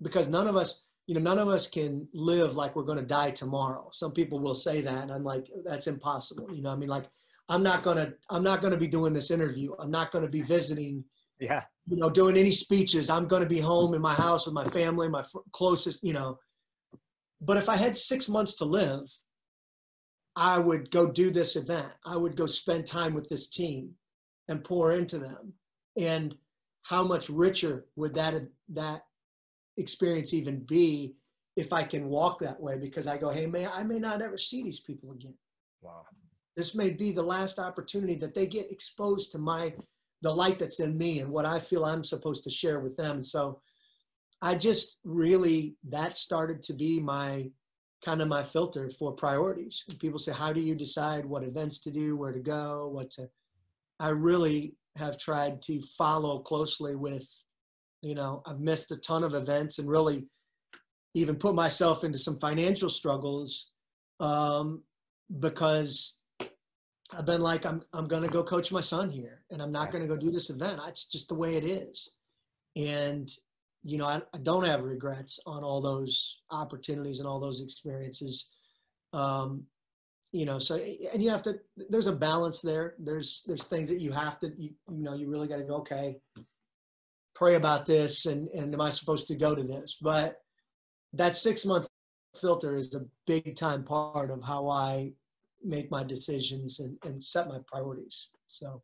because 0.00 0.26
none 0.28 0.46
of 0.46 0.56
us, 0.56 0.84
you 1.06 1.14
know, 1.14 1.20
none 1.20 1.38
of 1.38 1.48
us 1.48 1.66
can 1.66 2.08
live 2.14 2.56
like 2.56 2.74
we're 2.74 2.84
going 2.90 2.96
to 2.98 3.04
die 3.04 3.30
tomorrow. 3.30 3.90
Some 3.92 4.12
people 4.12 4.38
will 4.40 4.54
say 4.54 4.80
that, 4.80 5.02
and 5.02 5.12
I'm 5.12 5.22
like, 5.24 5.50
that's 5.66 5.86
impossible. 5.86 6.46
You 6.54 6.62
know, 6.62 6.70
I 6.70 6.76
mean, 6.76 6.88
like, 6.88 7.04
I'm 7.50 7.62
not 7.62 7.82
gonna, 7.82 8.14
I'm 8.30 8.42
not 8.42 8.62
gonna 8.62 8.78
be 8.78 8.86
doing 8.86 9.12
this 9.12 9.30
interview. 9.30 9.74
I'm 9.78 9.90
not 9.90 10.12
gonna 10.12 10.28
be 10.30 10.40
visiting. 10.40 11.04
Yeah. 11.40 11.62
You 11.88 11.96
know, 11.98 12.08
doing 12.08 12.36
any 12.38 12.52
speeches. 12.52 13.10
I'm 13.10 13.26
gonna 13.28 13.44
be 13.44 13.60
home 13.60 13.92
in 13.92 14.00
my 14.00 14.14
house 14.14 14.46
with 14.46 14.54
my 14.54 14.64
family, 14.66 15.08
my 15.08 15.24
closest. 15.52 15.98
You 16.02 16.14
know, 16.14 16.38
but 17.42 17.58
if 17.58 17.68
I 17.68 17.76
had 17.76 17.96
six 17.96 18.28
months 18.28 18.54
to 18.56 18.64
live, 18.64 19.02
I 20.36 20.58
would 20.58 20.90
go 20.90 21.06
do 21.06 21.30
this 21.30 21.56
event. 21.56 21.92
I 22.04 22.16
would 22.16 22.36
go 22.36 22.46
spend 22.46 22.86
time 22.86 23.14
with 23.14 23.28
this 23.28 23.48
team 23.48 23.90
and 24.48 24.64
pour 24.64 24.92
into 24.92 25.18
them. 25.18 25.52
And 25.96 26.34
how 26.82 27.04
much 27.04 27.28
richer 27.28 27.86
would 27.96 28.14
that 28.14 28.34
that 28.70 29.02
experience 29.76 30.32
even 30.34 30.60
be 30.60 31.14
if 31.56 31.72
I 31.72 31.82
can 31.82 32.08
walk 32.08 32.38
that 32.40 32.60
way? 32.60 32.76
Because 32.78 33.06
I 33.06 33.18
go, 33.18 33.30
hey, 33.30 33.46
may 33.46 33.66
I 33.66 33.82
may 33.82 33.98
not 33.98 34.22
ever 34.22 34.36
see 34.36 34.62
these 34.62 34.80
people 34.80 35.12
again. 35.12 35.34
Wow. 35.82 36.04
This 36.56 36.74
may 36.74 36.90
be 36.90 37.12
the 37.12 37.22
last 37.22 37.58
opportunity 37.58 38.14
that 38.16 38.34
they 38.34 38.46
get 38.46 38.70
exposed 38.70 39.32
to 39.32 39.38
my 39.38 39.74
the 40.22 40.34
light 40.34 40.58
that's 40.58 40.80
in 40.80 40.98
me 40.98 41.20
and 41.20 41.30
what 41.30 41.46
I 41.46 41.58
feel 41.58 41.84
I'm 41.84 42.04
supposed 42.04 42.44
to 42.44 42.50
share 42.50 42.80
with 42.80 42.96
them. 42.96 43.16
And 43.16 43.26
so 43.26 43.60
I 44.42 44.54
just 44.54 44.98
really 45.04 45.76
that 45.88 46.14
started 46.14 46.62
to 46.64 46.72
be 46.72 47.00
my 47.00 47.50
kind 48.04 48.22
of 48.22 48.28
my 48.28 48.42
filter 48.42 48.90
for 48.90 49.12
priorities. 49.12 49.84
And 49.88 49.98
people 49.98 50.18
say, 50.18 50.32
how 50.32 50.52
do 50.52 50.60
you 50.60 50.74
decide 50.74 51.24
what 51.24 51.44
events 51.44 51.80
to 51.80 51.90
do, 51.90 52.16
where 52.16 52.32
to 52.32 52.40
go, 52.40 52.88
what 52.92 53.10
to? 53.12 53.28
I 53.98 54.08
really 54.08 54.74
have 54.96 55.18
tried 55.18 55.62
to 55.62 55.82
follow 55.98 56.40
closely 56.40 56.96
with, 56.96 57.28
you 58.02 58.14
know, 58.14 58.42
I've 58.46 58.60
missed 58.60 58.90
a 58.90 58.96
ton 58.96 59.24
of 59.24 59.34
events 59.34 59.78
and 59.78 59.88
really 59.88 60.26
even 61.14 61.36
put 61.36 61.54
myself 61.54 62.04
into 62.04 62.18
some 62.18 62.38
financial 62.38 62.88
struggles 62.88 63.70
um, 64.20 64.82
because 65.38 66.18
I've 67.16 67.26
been 67.26 67.42
like, 67.42 67.66
I'm, 67.66 67.82
I'm 67.92 68.06
going 68.06 68.22
to 68.22 68.28
go 68.28 68.42
coach 68.42 68.72
my 68.72 68.80
son 68.80 69.10
here 69.10 69.42
and 69.50 69.60
I'm 69.60 69.72
not 69.72 69.90
going 69.90 70.02
to 70.02 70.08
go 70.08 70.16
do 70.16 70.30
this 70.30 70.50
event. 70.50 70.80
It's 70.86 71.04
just 71.04 71.28
the 71.28 71.34
way 71.34 71.56
it 71.56 71.64
is. 71.64 72.10
And 72.76 73.30
you 73.82 73.98
know, 73.98 74.06
I, 74.06 74.20
I, 74.34 74.38
don't 74.42 74.66
have 74.66 74.82
regrets 74.82 75.38
on 75.46 75.64
all 75.64 75.80
those 75.80 76.42
opportunities 76.50 77.18
and 77.18 77.26
all 77.26 77.40
those 77.40 77.62
experiences. 77.62 78.48
Um, 79.12 79.64
you 80.32 80.44
know, 80.44 80.58
so 80.58 80.76
and 80.76 81.22
you 81.22 81.30
have 81.30 81.42
to. 81.44 81.58
There's 81.88 82.06
a 82.06 82.12
balance 82.12 82.60
there. 82.60 82.94
There's 82.98 83.42
there's 83.46 83.64
things 83.64 83.88
that 83.88 84.00
you 84.00 84.12
have 84.12 84.38
to. 84.40 84.52
You, 84.56 84.70
you 84.88 85.02
know, 85.02 85.14
you 85.14 85.28
really 85.28 85.48
got 85.48 85.56
to 85.56 85.64
go. 85.64 85.76
Okay, 85.76 86.18
pray 87.34 87.56
about 87.56 87.84
this, 87.84 88.26
and 88.26 88.48
and 88.48 88.72
am 88.72 88.80
I 88.80 88.90
supposed 88.90 89.26
to 89.28 89.34
go 89.34 89.54
to 89.54 89.62
this? 89.64 89.98
But 90.00 90.36
that 91.14 91.34
six 91.34 91.66
month 91.66 91.88
filter 92.40 92.76
is 92.76 92.94
a 92.94 93.04
big 93.26 93.56
time 93.56 93.82
part 93.82 94.30
of 94.30 94.42
how 94.42 94.68
I 94.68 95.12
make 95.64 95.90
my 95.90 96.04
decisions 96.04 96.80
and, 96.80 96.96
and 97.04 97.24
set 97.24 97.48
my 97.48 97.58
priorities. 97.66 98.28
So 98.46 98.82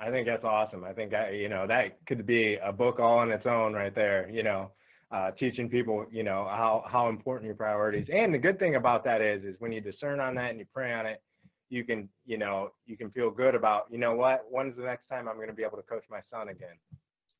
I 0.00 0.10
think 0.10 0.26
that's 0.26 0.44
awesome. 0.44 0.84
I 0.84 0.92
think 0.92 1.12
I, 1.12 1.30
you 1.30 1.48
know 1.48 1.66
that 1.66 2.04
could 2.06 2.26
be 2.26 2.56
a 2.62 2.72
book 2.72 3.00
all 3.00 3.18
on 3.18 3.30
its 3.30 3.46
own 3.46 3.72
right 3.72 3.94
there. 3.94 4.28
You 4.30 4.42
know, 4.42 4.70
uh, 5.10 5.30
teaching 5.32 5.68
people, 5.68 6.06
you 6.10 6.22
know, 6.22 6.46
how 6.48 6.84
how 6.86 7.08
important 7.08 7.46
your 7.46 7.54
priorities. 7.54 8.06
And 8.12 8.32
the 8.32 8.38
good 8.38 8.58
thing 8.58 8.76
about 8.76 9.04
that 9.04 9.20
is, 9.20 9.42
is 9.42 9.56
when 9.58 9.72
you 9.72 9.80
discern 9.80 10.20
on 10.20 10.34
that 10.36 10.50
and 10.50 10.58
you 10.58 10.66
pray 10.72 10.92
on 10.92 11.06
it, 11.06 11.22
you 11.70 11.84
can, 11.84 12.08
you 12.26 12.38
know, 12.38 12.70
you 12.86 12.96
can 12.96 13.10
feel 13.10 13.30
good 13.30 13.54
about, 13.54 13.86
you 13.90 13.98
know, 13.98 14.14
what? 14.14 14.44
When's 14.50 14.76
the 14.76 14.82
next 14.82 15.08
time 15.08 15.28
I'm 15.28 15.36
going 15.36 15.48
to 15.48 15.54
be 15.54 15.64
able 15.64 15.78
to 15.78 15.82
coach 15.82 16.04
my 16.10 16.20
son 16.30 16.48
again? 16.48 16.76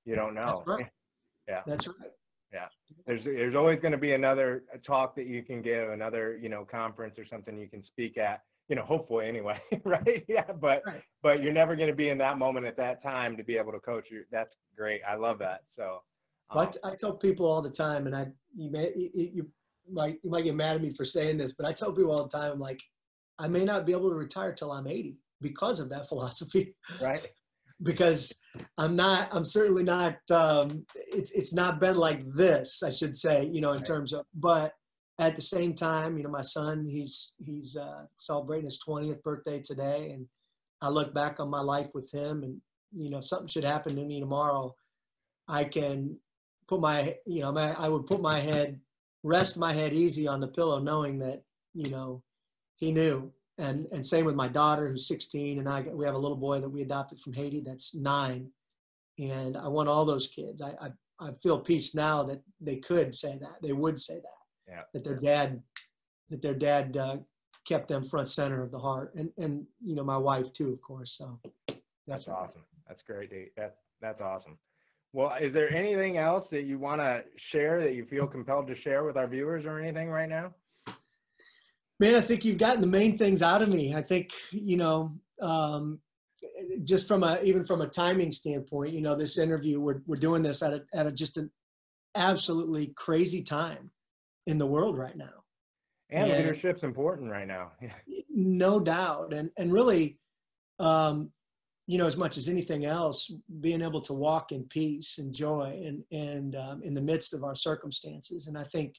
You 0.04 0.16
don't 0.16 0.34
know. 0.34 0.64
That's 0.66 0.78
right. 0.78 0.86
yeah. 1.48 1.60
That's 1.66 1.86
right. 1.86 2.12
Yeah. 2.52 2.66
There's 3.06 3.24
there's 3.24 3.54
always 3.54 3.78
going 3.80 3.92
to 3.92 3.98
be 3.98 4.12
another 4.12 4.62
talk 4.86 5.14
that 5.16 5.26
you 5.26 5.42
can 5.42 5.60
give, 5.60 5.90
another 5.90 6.38
you 6.40 6.48
know 6.48 6.64
conference 6.64 7.18
or 7.18 7.26
something 7.26 7.58
you 7.58 7.68
can 7.68 7.84
speak 7.84 8.16
at 8.16 8.42
you 8.68 8.76
know, 8.76 8.82
hopefully 8.82 9.26
anyway, 9.26 9.60
right? 9.84 10.24
Yeah, 10.28 10.52
but 10.60 10.82
right. 10.86 11.02
but 11.22 11.42
you're 11.42 11.52
never 11.52 11.74
going 11.74 11.88
to 11.88 11.96
be 11.96 12.10
in 12.10 12.18
that 12.18 12.38
moment 12.38 12.66
at 12.66 12.76
that 12.76 13.02
time 13.02 13.36
to 13.36 13.44
be 13.44 13.56
able 13.56 13.72
to 13.72 13.80
coach 13.80 14.08
you. 14.10 14.24
That's 14.30 14.54
great. 14.76 15.00
I 15.08 15.16
love 15.16 15.38
that. 15.38 15.62
So, 15.76 16.00
um, 16.50 16.56
well, 16.56 16.72
I, 16.84 16.94
tell 16.94 17.14
people 17.14 17.46
all 17.46 17.62
the 17.62 17.70
time, 17.70 18.06
and 18.06 18.14
I 18.14 18.26
you 18.54 18.70
may 18.70 18.92
you, 18.94 19.10
you 19.14 19.50
might 19.90 20.18
you 20.22 20.30
might 20.30 20.44
get 20.44 20.54
mad 20.54 20.76
at 20.76 20.82
me 20.82 20.90
for 20.90 21.04
saying 21.04 21.38
this, 21.38 21.52
but 21.52 21.66
I 21.66 21.72
tell 21.72 21.92
people 21.92 22.12
all 22.12 22.28
the 22.28 22.36
time, 22.36 22.52
I'm 22.52 22.60
like 22.60 22.80
I 23.38 23.48
may 23.48 23.64
not 23.64 23.86
be 23.86 23.92
able 23.92 24.10
to 24.10 24.16
retire 24.16 24.52
till 24.52 24.72
I'm 24.72 24.86
80 24.86 25.16
because 25.40 25.80
of 25.80 25.88
that 25.90 26.08
philosophy. 26.08 26.74
Right. 27.00 27.24
because 27.82 28.32
I'm 28.76 28.96
not. 28.96 29.28
I'm 29.32 29.44
certainly 29.44 29.84
not. 29.84 30.16
Um, 30.30 30.84
it's 30.94 31.30
it's 31.30 31.52
not 31.52 31.80
been 31.80 31.96
like 31.96 32.24
this. 32.34 32.82
I 32.82 32.90
should 32.90 33.16
say, 33.16 33.46
you 33.46 33.60
know, 33.60 33.70
in 33.70 33.78
right. 33.78 33.86
terms 33.86 34.12
of, 34.12 34.26
but 34.34 34.72
at 35.18 35.34
the 35.34 35.42
same 35.42 35.74
time, 35.74 36.16
you 36.16 36.22
know, 36.22 36.30
my 36.30 36.42
son, 36.42 36.84
he's 36.84 37.32
he's 37.38 37.76
uh, 37.76 38.04
celebrating 38.16 38.66
his 38.66 38.80
20th 38.86 39.22
birthday 39.22 39.60
today, 39.60 40.12
and 40.12 40.26
I 40.80 40.88
look 40.90 41.12
back 41.12 41.40
on 41.40 41.50
my 41.50 41.60
life 41.60 41.88
with 41.94 42.10
him, 42.12 42.44
and 42.44 42.60
you 42.92 43.10
know, 43.10 43.20
something 43.20 43.48
should 43.48 43.64
happen 43.64 43.96
to 43.96 44.04
me 44.04 44.20
tomorrow, 44.20 44.74
I 45.48 45.64
can 45.64 46.16
put 46.68 46.80
my, 46.80 47.16
you 47.26 47.40
know, 47.40 47.52
my, 47.52 47.72
I 47.74 47.88
would 47.88 48.06
put 48.06 48.20
my 48.20 48.40
head, 48.40 48.80
rest 49.22 49.58
my 49.58 49.72
head 49.72 49.92
easy 49.92 50.28
on 50.28 50.40
the 50.40 50.46
pillow, 50.46 50.78
knowing 50.78 51.18
that, 51.18 51.42
you 51.74 51.90
know, 51.90 52.22
he 52.76 52.92
knew. 52.92 53.32
And 53.58 53.86
and 53.90 54.06
same 54.06 54.24
with 54.24 54.36
my 54.36 54.46
daughter, 54.46 54.88
who's 54.88 55.08
16, 55.08 55.58
and 55.58 55.68
I 55.68 55.80
we 55.80 56.04
have 56.04 56.14
a 56.14 56.18
little 56.18 56.36
boy 56.36 56.60
that 56.60 56.68
we 56.68 56.82
adopted 56.82 57.18
from 57.18 57.32
Haiti 57.32 57.60
that's 57.60 57.92
nine, 57.92 58.52
and 59.18 59.56
I 59.56 59.66
want 59.66 59.88
all 59.88 60.04
those 60.04 60.28
kids. 60.28 60.62
I 60.62 60.74
I, 60.80 60.90
I 61.18 61.32
feel 61.42 61.58
peace 61.58 61.92
now 61.92 62.22
that 62.22 62.40
they 62.60 62.76
could 62.76 63.16
say 63.16 63.36
that, 63.40 63.60
they 63.60 63.72
would 63.72 64.00
say 64.00 64.14
that 64.14 64.37
yeah. 64.68 64.82
that 64.92 65.04
their 65.04 65.16
dad 65.16 65.62
that 66.30 66.42
their 66.42 66.54
dad 66.54 66.96
uh, 66.96 67.16
kept 67.66 67.88
them 67.88 68.04
front 68.04 68.28
center 68.28 68.62
of 68.62 68.70
the 68.70 68.78
heart 68.78 69.14
and 69.14 69.30
and 69.38 69.66
you 69.84 69.94
know 69.94 70.04
my 70.04 70.16
wife 70.16 70.52
too 70.52 70.72
of 70.72 70.80
course 70.80 71.16
so 71.18 71.38
that's 72.06 72.26
awesome. 72.26 72.62
That's 72.88 73.02
great 73.02 73.30
that's 73.56 73.76
that's 74.00 74.20
awesome. 74.20 74.58
Well 75.12 75.32
is 75.40 75.52
there 75.52 75.72
anything 75.74 76.16
else 76.16 76.46
that 76.50 76.62
you 76.62 76.78
want 76.78 77.00
to 77.00 77.22
share 77.52 77.82
that 77.82 77.94
you 77.94 78.06
feel 78.06 78.26
compelled 78.26 78.66
to 78.68 78.80
share 78.80 79.04
with 79.04 79.16
our 79.16 79.26
viewers 79.26 79.64
or 79.66 79.78
anything 79.78 80.08
right 80.08 80.28
now? 80.28 80.54
Man 82.00 82.14
i 82.14 82.20
think 82.20 82.44
you've 82.44 82.58
gotten 82.58 82.80
the 82.80 82.86
main 82.86 83.18
things 83.18 83.42
out 83.42 83.62
of 83.62 83.68
me. 83.68 83.94
I 83.94 84.02
think 84.02 84.32
you 84.50 84.76
know 84.76 85.12
um, 85.40 86.00
just 86.84 87.06
from 87.06 87.22
a 87.22 87.40
even 87.42 87.64
from 87.64 87.82
a 87.82 87.86
timing 87.86 88.32
standpoint 88.32 88.92
you 88.92 89.00
know 89.00 89.14
this 89.14 89.38
interview 89.38 89.80
we're, 89.80 90.00
we're 90.06 90.16
doing 90.16 90.42
this 90.42 90.62
at 90.62 90.72
a, 90.72 90.82
at 90.94 91.06
a 91.06 91.12
just 91.12 91.36
an 91.36 91.50
absolutely 92.14 92.92
crazy 92.96 93.42
time 93.42 93.90
in 94.48 94.56
the 94.56 94.66
world 94.66 94.96
right 94.96 95.16
now. 95.16 95.44
And, 96.10 96.32
and 96.32 96.42
leadership's 96.42 96.82
important 96.82 97.30
right 97.30 97.46
now. 97.46 97.72
no 98.30 98.80
doubt. 98.80 99.34
And 99.34 99.50
and 99.58 99.70
really, 99.70 100.18
um, 100.80 101.30
you 101.86 101.98
know, 101.98 102.06
as 102.06 102.16
much 102.16 102.38
as 102.38 102.48
anything 102.48 102.86
else, 102.86 103.30
being 103.60 103.82
able 103.82 104.00
to 104.02 104.14
walk 104.14 104.50
in 104.50 104.64
peace 104.64 105.18
and 105.18 105.34
joy 105.34 105.82
and 105.84 106.02
and 106.10 106.56
um, 106.56 106.82
in 106.82 106.94
the 106.94 107.02
midst 107.02 107.34
of 107.34 107.44
our 107.44 107.54
circumstances. 107.54 108.46
And 108.46 108.56
I 108.56 108.64
think, 108.64 108.94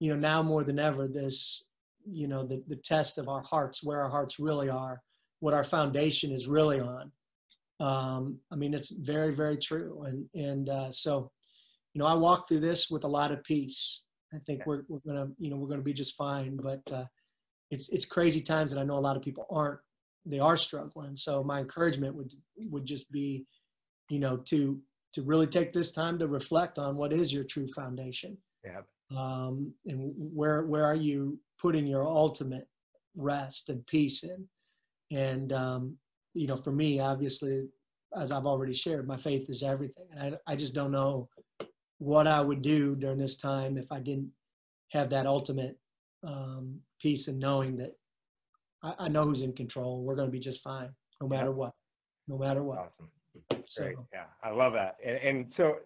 you 0.00 0.10
know, 0.10 0.18
now 0.18 0.42
more 0.42 0.64
than 0.64 0.78
ever, 0.78 1.08
this, 1.08 1.64
you 2.06 2.28
know, 2.28 2.44
the 2.44 2.62
the 2.68 2.76
test 2.76 3.16
of 3.16 3.26
our 3.26 3.42
hearts, 3.42 3.82
where 3.82 4.02
our 4.02 4.10
hearts 4.10 4.38
really 4.38 4.68
are, 4.68 5.00
what 5.40 5.54
our 5.54 5.64
foundation 5.64 6.30
is 6.30 6.46
really 6.46 6.78
on. 6.78 7.10
Um, 7.80 8.38
I 8.52 8.56
mean, 8.56 8.74
it's 8.74 8.90
very, 8.90 9.34
very 9.34 9.56
true. 9.56 10.02
And 10.02 10.26
and 10.34 10.68
uh, 10.68 10.90
so, 10.90 11.30
you 11.94 12.00
know, 12.00 12.06
I 12.06 12.14
walk 12.14 12.48
through 12.48 12.60
this 12.60 12.90
with 12.90 13.04
a 13.04 13.08
lot 13.08 13.32
of 13.32 13.42
peace 13.44 14.02
I 14.34 14.38
think 14.46 14.66
we're, 14.66 14.82
we're 14.88 15.00
gonna 15.06 15.28
you 15.38 15.50
know 15.50 15.56
we're 15.56 15.68
gonna 15.68 15.82
be 15.82 15.92
just 15.92 16.16
fine. 16.16 16.56
But 16.56 16.80
uh, 16.92 17.04
it's 17.70 17.88
it's 17.90 18.04
crazy 18.04 18.40
times, 18.40 18.72
and 18.72 18.80
I 18.80 18.84
know 18.84 18.98
a 18.98 19.00
lot 19.00 19.16
of 19.16 19.22
people 19.22 19.46
aren't. 19.50 19.80
They 20.26 20.38
are 20.38 20.56
struggling. 20.56 21.16
So 21.16 21.44
my 21.44 21.60
encouragement 21.60 22.14
would 22.14 22.32
would 22.70 22.86
just 22.86 23.10
be, 23.12 23.46
you 24.08 24.18
know, 24.18 24.38
to 24.38 24.80
to 25.14 25.22
really 25.22 25.46
take 25.46 25.72
this 25.72 25.92
time 25.92 26.18
to 26.18 26.26
reflect 26.26 26.78
on 26.78 26.96
what 26.96 27.12
is 27.12 27.32
your 27.32 27.44
true 27.44 27.68
foundation. 27.68 28.36
Yeah. 28.64 28.80
Um, 29.16 29.72
and 29.86 30.12
where 30.16 30.64
where 30.66 30.84
are 30.84 30.94
you 30.94 31.38
putting 31.60 31.86
your 31.86 32.06
ultimate 32.06 32.66
rest 33.16 33.68
and 33.68 33.86
peace 33.86 34.24
in? 34.24 34.48
And 35.12 35.52
um, 35.52 35.96
you 36.32 36.46
know, 36.46 36.56
for 36.56 36.72
me, 36.72 37.00
obviously, 37.00 37.68
as 38.16 38.32
I've 38.32 38.46
already 38.46 38.72
shared, 38.72 39.06
my 39.06 39.16
faith 39.16 39.48
is 39.48 39.62
everything. 39.62 40.06
And 40.16 40.34
I, 40.46 40.52
I 40.52 40.56
just 40.56 40.74
don't 40.74 40.90
know 40.90 41.28
what 41.98 42.26
I 42.26 42.40
would 42.40 42.62
do 42.62 42.94
during 42.94 43.18
this 43.18 43.36
time 43.36 43.78
if 43.78 43.86
I 43.90 44.00
didn't 44.00 44.30
have 44.90 45.10
that 45.10 45.26
ultimate 45.26 45.78
um, 46.22 46.80
peace 47.00 47.28
and 47.28 47.38
knowing 47.38 47.76
that 47.76 47.96
I, 48.82 48.94
I, 49.00 49.08
know 49.08 49.24
who's 49.24 49.42
in 49.42 49.52
control. 49.52 50.02
We're 50.02 50.14
going 50.14 50.28
to 50.28 50.32
be 50.32 50.40
just 50.40 50.62
fine, 50.62 50.90
no 51.20 51.28
matter 51.28 51.52
what. 51.52 51.74
No 52.28 52.38
matter 52.38 52.62
what. 52.62 52.78
Awesome. 52.78 53.10
So, 53.66 53.82
great. 53.82 53.96
Yeah, 54.12 54.24
I 54.42 54.50
love 54.50 54.72
that. 54.74 54.96
And, 55.04 55.16
and 55.16 55.52
so 55.56 55.76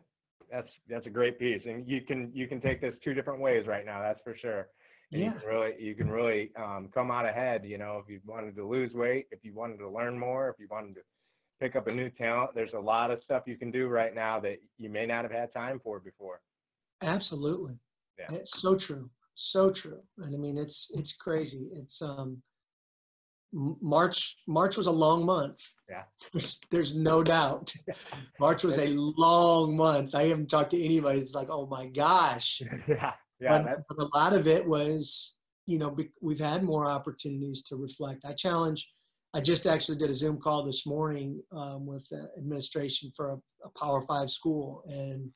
that's 0.50 0.68
that's 0.88 1.06
a 1.06 1.10
great 1.10 1.38
piece. 1.38 1.62
And 1.66 1.88
you 1.88 2.02
can 2.02 2.30
you 2.34 2.46
can 2.46 2.60
take 2.60 2.80
this 2.80 2.94
two 3.02 3.14
different 3.14 3.40
ways 3.40 3.66
right 3.66 3.84
now. 3.84 4.00
That's 4.00 4.20
for 4.22 4.36
sure. 4.36 4.68
And 5.12 5.22
yeah. 5.22 5.32
You 5.32 5.40
can 5.40 5.48
really 5.48 5.72
you 5.78 5.94
can 5.94 6.10
really 6.10 6.50
um, 6.56 6.88
come 6.92 7.10
out 7.10 7.26
ahead. 7.26 7.64
You 7.64 7.78
know, 7.78 8.02
if 8.04 8.10
you 8.10 8.20
wanted 8.26 8.54
to 8.56 8.66
lose 8.66 8.92
weight, 8.92 9.26
if 9.30 9.40
you 9.42 9.54
wanted 9.54 9.78
to 9.78 9.88
learn 9.88 10.18
more, 10.18 10.48
if 10.50 10.56
you 10.58 10.68
wanted 10.70 10.94
to 10.96 11.00
pick 11.60 11.76
up 11.76 11.88
a 11.88 11.92
new 11.92 12.10
talent. 12.10 12.50
There's 12.54 12.74
a 12.74 12.80
lot 12.80 13.10
of 13.10 13.22
stuff 13.22 13.44
you 13.46 13.56
can 13.56 13.70
do 13.70 13.88
right 13.88 14.14
now 14.14 14.40
that 14.40 14.58
you 14.76 14.90
may 14.90 15.06
not 15.06 15.22
have 15.22 15.32
had 15.32 15.52
time 15.52 15.80
for 15.82 16.00
before. 16.00 16.40
Absolutely. 17.02 17.74
Yeah. 18.18 18.36
It's 18.36 18.60
so 18.60 18.74
true. 18.74 19.10
So 19.34 19.70
true. 19.70 20.00
And 20.18 20.34
I 20.34 20.38
mean, 20.38 20.56
it's, 20.56 20.90
it's 20.94 21.12
crazy. 21.12 21.68
It's, 21.74 22.02
um, 22.02 22.42
March, 23.52 24.36
March 24.46 24.76
was 24.76 24.88
a 24.88 24.92
long 24.92 25.24
month. 25.24 25.60
Yeah. 25.88 26.02
There's, 26.32 26.60
there's 26.70 26.94
no 26.94 27.22
doubt. 27.22 27.72
March 28.40 28.62
was 28.62 28.78
a 28.78 28.88
long 28.88 29.74
month. 29.76 30.14
I 30.14 30.24
haven't 30.24 30.50
talked 30.50 30.72
to 30.72 30.84
anybody. 30.84 31.18
It's 31.20 31.34
like, 31.34 31.48
oh 31.50 31.66
my 31.66 31.86
gosh. 31.86 32.60
yeah, 32.88 33.12
yeah, 33.40 33.62
but, 33.62 33.84
but 33.88 34.04
a 34.04 34.10
lot 34.14 34.34
of 34.34 34.46
it 34.46 34.66
was, 34.66 35.34
you 35.66 35.78
know, 35.78 35.90
be- 35.90 36.10
we've 36.20 36.38
had 36.38 36.62
more 36.62 36.86
opportunities 36.86 37.62
to 37.62 37.76
reflect. 37.76 38.26
I 38.26 38.34
challenge, 38.34 38.90
I 39.34 39.40
just 39.40 39.66
actually 39.66 39.98
did 39.98 40.10
a 40.10 40.14
Zoom 40.14 40.38
call 40.38 40.64
this 40.64 40.86
morning 40.86 41.42
um, 41.52 41.86
with 41.86 42.08
the 42.08 42.30
administration 42.38 43.10
for 43.14 43.30
a, 43.32 43.36
a 43.64 43.70
Power 43.78 44.00
Five 44.02 44.30
school. 44.30 44.82
And, 44.88 45.30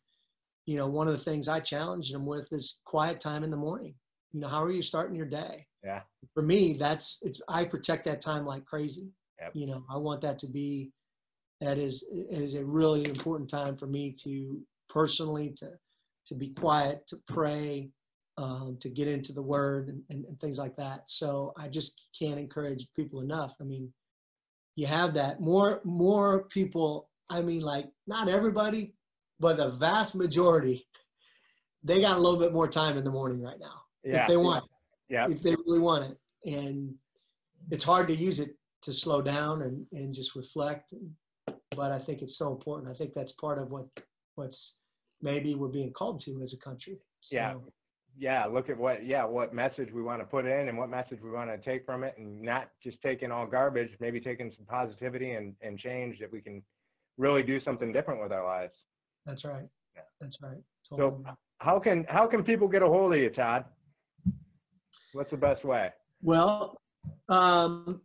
you 0.66 0.76
know, 0.76 0.87
one 0.87 1.09
of 1.09 1.12
the 1.12 1.22
things 1.22 1.46
I 1.46 1.61
challenged 1.61 2.14
them 2.14 2.24
with 2.24 2.48
is 2.52 2.81
quiet 2.85 3.20
time 3.20 3.44
in 3.44 3.50
the 3.50 3.57
morning. 3.57 3.94
You 4.33 4.40
know, 4.40 4.48
how 4.48 4.62
are 4.64 4.72
you 4.72 4.83
starting 4.83 5.14
your 5.14 5.26
day? 5.26 5.66
yeah, 5.85 6.00
For 6.35 6.42
me, 6.42 6.74
that's, 6.74 7.18
it's, 7.22 7.40
I 7.48 7.64
protect 7.64 8.05
that 8.05 8.20
time 8.20 8.46
like 8.46 8.64
crazy. 8.64 9.11
Yep. 9.40 9.50
You 9.55 9.66
know, 9.66 9.85
I 9.90 9.96
want 9.96 10.20
that 10.22 10.38
to 10.40 10.46
be, 10.46 10.92
that 11.61 11.78
is, 11.78 12.05
it 12.11 12.40
is 12.40 12.55
a 12.55 12.64
really 12.64 13.05
important 13.05 13.50
time 13.50 13.76
for 13.76 13.87
me 13.87 14.14
to 14.22 14.61
personally, 14.88 15.50
to, 15.57 15.70
to 16.26 16.35
be 16.35 16.48
quiet, 16.55 17.07
to 17.09 17.16
pray, 17.26 17.90
um, 18.38 18.79
to 18.81 18.88
get 18.88 19.09
into 19.09 19.33
the 19.33 19.42
word 19.42 19.88
and, 19.88 20.03
and, 20.11 20.25
and 20.25 20.40
things 20.40 20.59
like 20.59 20.77
that. 20.77 21.03
So 21.07 21.53
I 21.57 21.68
just 21.68 22.09
can't 22.18 22.38
encourage 22.38 22.87
people 22.95 23.21
enough. 23.21 23.55
I 23.61 23.64
mean, 23.64 23.92
you 24.75 24.87
have 24.87 25.14
that 25.14 25.40
more, 25.40 25.81
more 25.85 26.45
people, 26.45 27.11
I 27.29 27.42
mean, 27.42 27.61
like 27.61 27.90
not 28.07 28.29
everybody, 28.29 28.95
but 29.38 29.57
the 29.57 29.71
vast 29.71 30.14
majority, 30.14 30.87
they 31.85 32.01
got 32.01 32.16
a 32.16 32.21
little 32.21 32.38
bit 32.38 32.53
more 32.53 32.68
time 32.68 32.97
in 32.97 33.05
the 33.05 33.11
morning 33.11 33.42
right 33.42 33.59
now. 33.61 33.83
yeah, 34.05 34.23
If 34.23 34.29
they 34.29 34.37
want, 34.37 34.64
yeah, 35.09 35.27
if 35.29 35.42
they 35.42 35.55
really 35.66 35.81
want 35.81 36.05
it. 36.05 36.18
And 36.51 36.95
it's 37.71 37.85
hard 37.85 38.09
to 38.09 38.14
use 38.14 38.40
it 38.40 38.57
to 38.83 38.92
slow 38.92 39.21
down 39.21 39.62
and, 39.62 39.87
and 39.92 40.14
just 40.14 40.35
reflect. 40.35 40.95
But 41.77 41.92
I 41.92 41.99
think 41.99 42.23
it's 42.23 42.37
so 42.37 42.51
important. 42.53 42.90
I 42.90 42.95
think 42.95 43.14
that's 43.14 43.33
part 43.33 43.59
of 43.59 43.71
what, 43.71 43.87
what's 44.37 44.77
maybe 45.21 45.55
we're 45.55 45.68
being 45.68 45.92
called 45.92 46.21
to 46.23 46.40
as 46.42 46.53
a 46.53 46.59
country. 46.59 46.99
So, 47.21 47.37
Yeah. 47.37 47.55
Yeah. 48.18 48.46
Look 48.46 48.68
at 48.68 48.77
what, 48.77 49.05
yeah, 49.07 49.25
what 49.25 49.55
message 49.55 49.90
we 49.92 50.03
want 50.03 50.20
to 50.20 50.27
put 50.27 50.46
in 50.46 50.68
and 50.68 50.77
what 50.77 50.90
message 50.90 51.18
we 51.22 51.31
want 51.31 51.51
to 51.51 51.59
take 51.59 51.85
from 51.87 52.05
it, 52.05 52.14
and 52.18 52.40
not 52.42 52.70
just 52.83 53.01
taking 53.03 53.31
all 53.31 53.46
garbage. 53.46 53.90
Maybe 54.01 54.20
taking 54.20 54.53
some 54.57 54.66
positivity 54.66 55.33
and 55.33 55.55
and 55.62 55.79
change 55.79 56.18
that 56.20 56.33
we 56.33 56.40
can 56.40 56.62
really 57.18 57.42
do 57.42 57.61
something 57.61 57.92
different 57.92 58.22
with 58.22 58.33
our 58.33 58.44
lives. 58.44 58.75
That's 59.27 59.44
right. 59.44 59.68
Yeah. 59.94 60.03
That's 60.20 60.40
right. 60.42 60.62
So, 60.83 61.25
how 61.59 61.79
can 61.79 62.05
how 62.09 62.27
can 62.27 62.42
people 62.42 62.68
get 62.68 62.83
a 62.83 62.87
hold 62.87 63.14
of 63.14 63.20
you, 63.20 63.31
Todd? 63.31 63.64
What's 65.12 65.31
the 65.31 65.37
best 65.37 65.64
way? 65.64 65.90
Well, 66.22 66.81
um, 67.29 68.01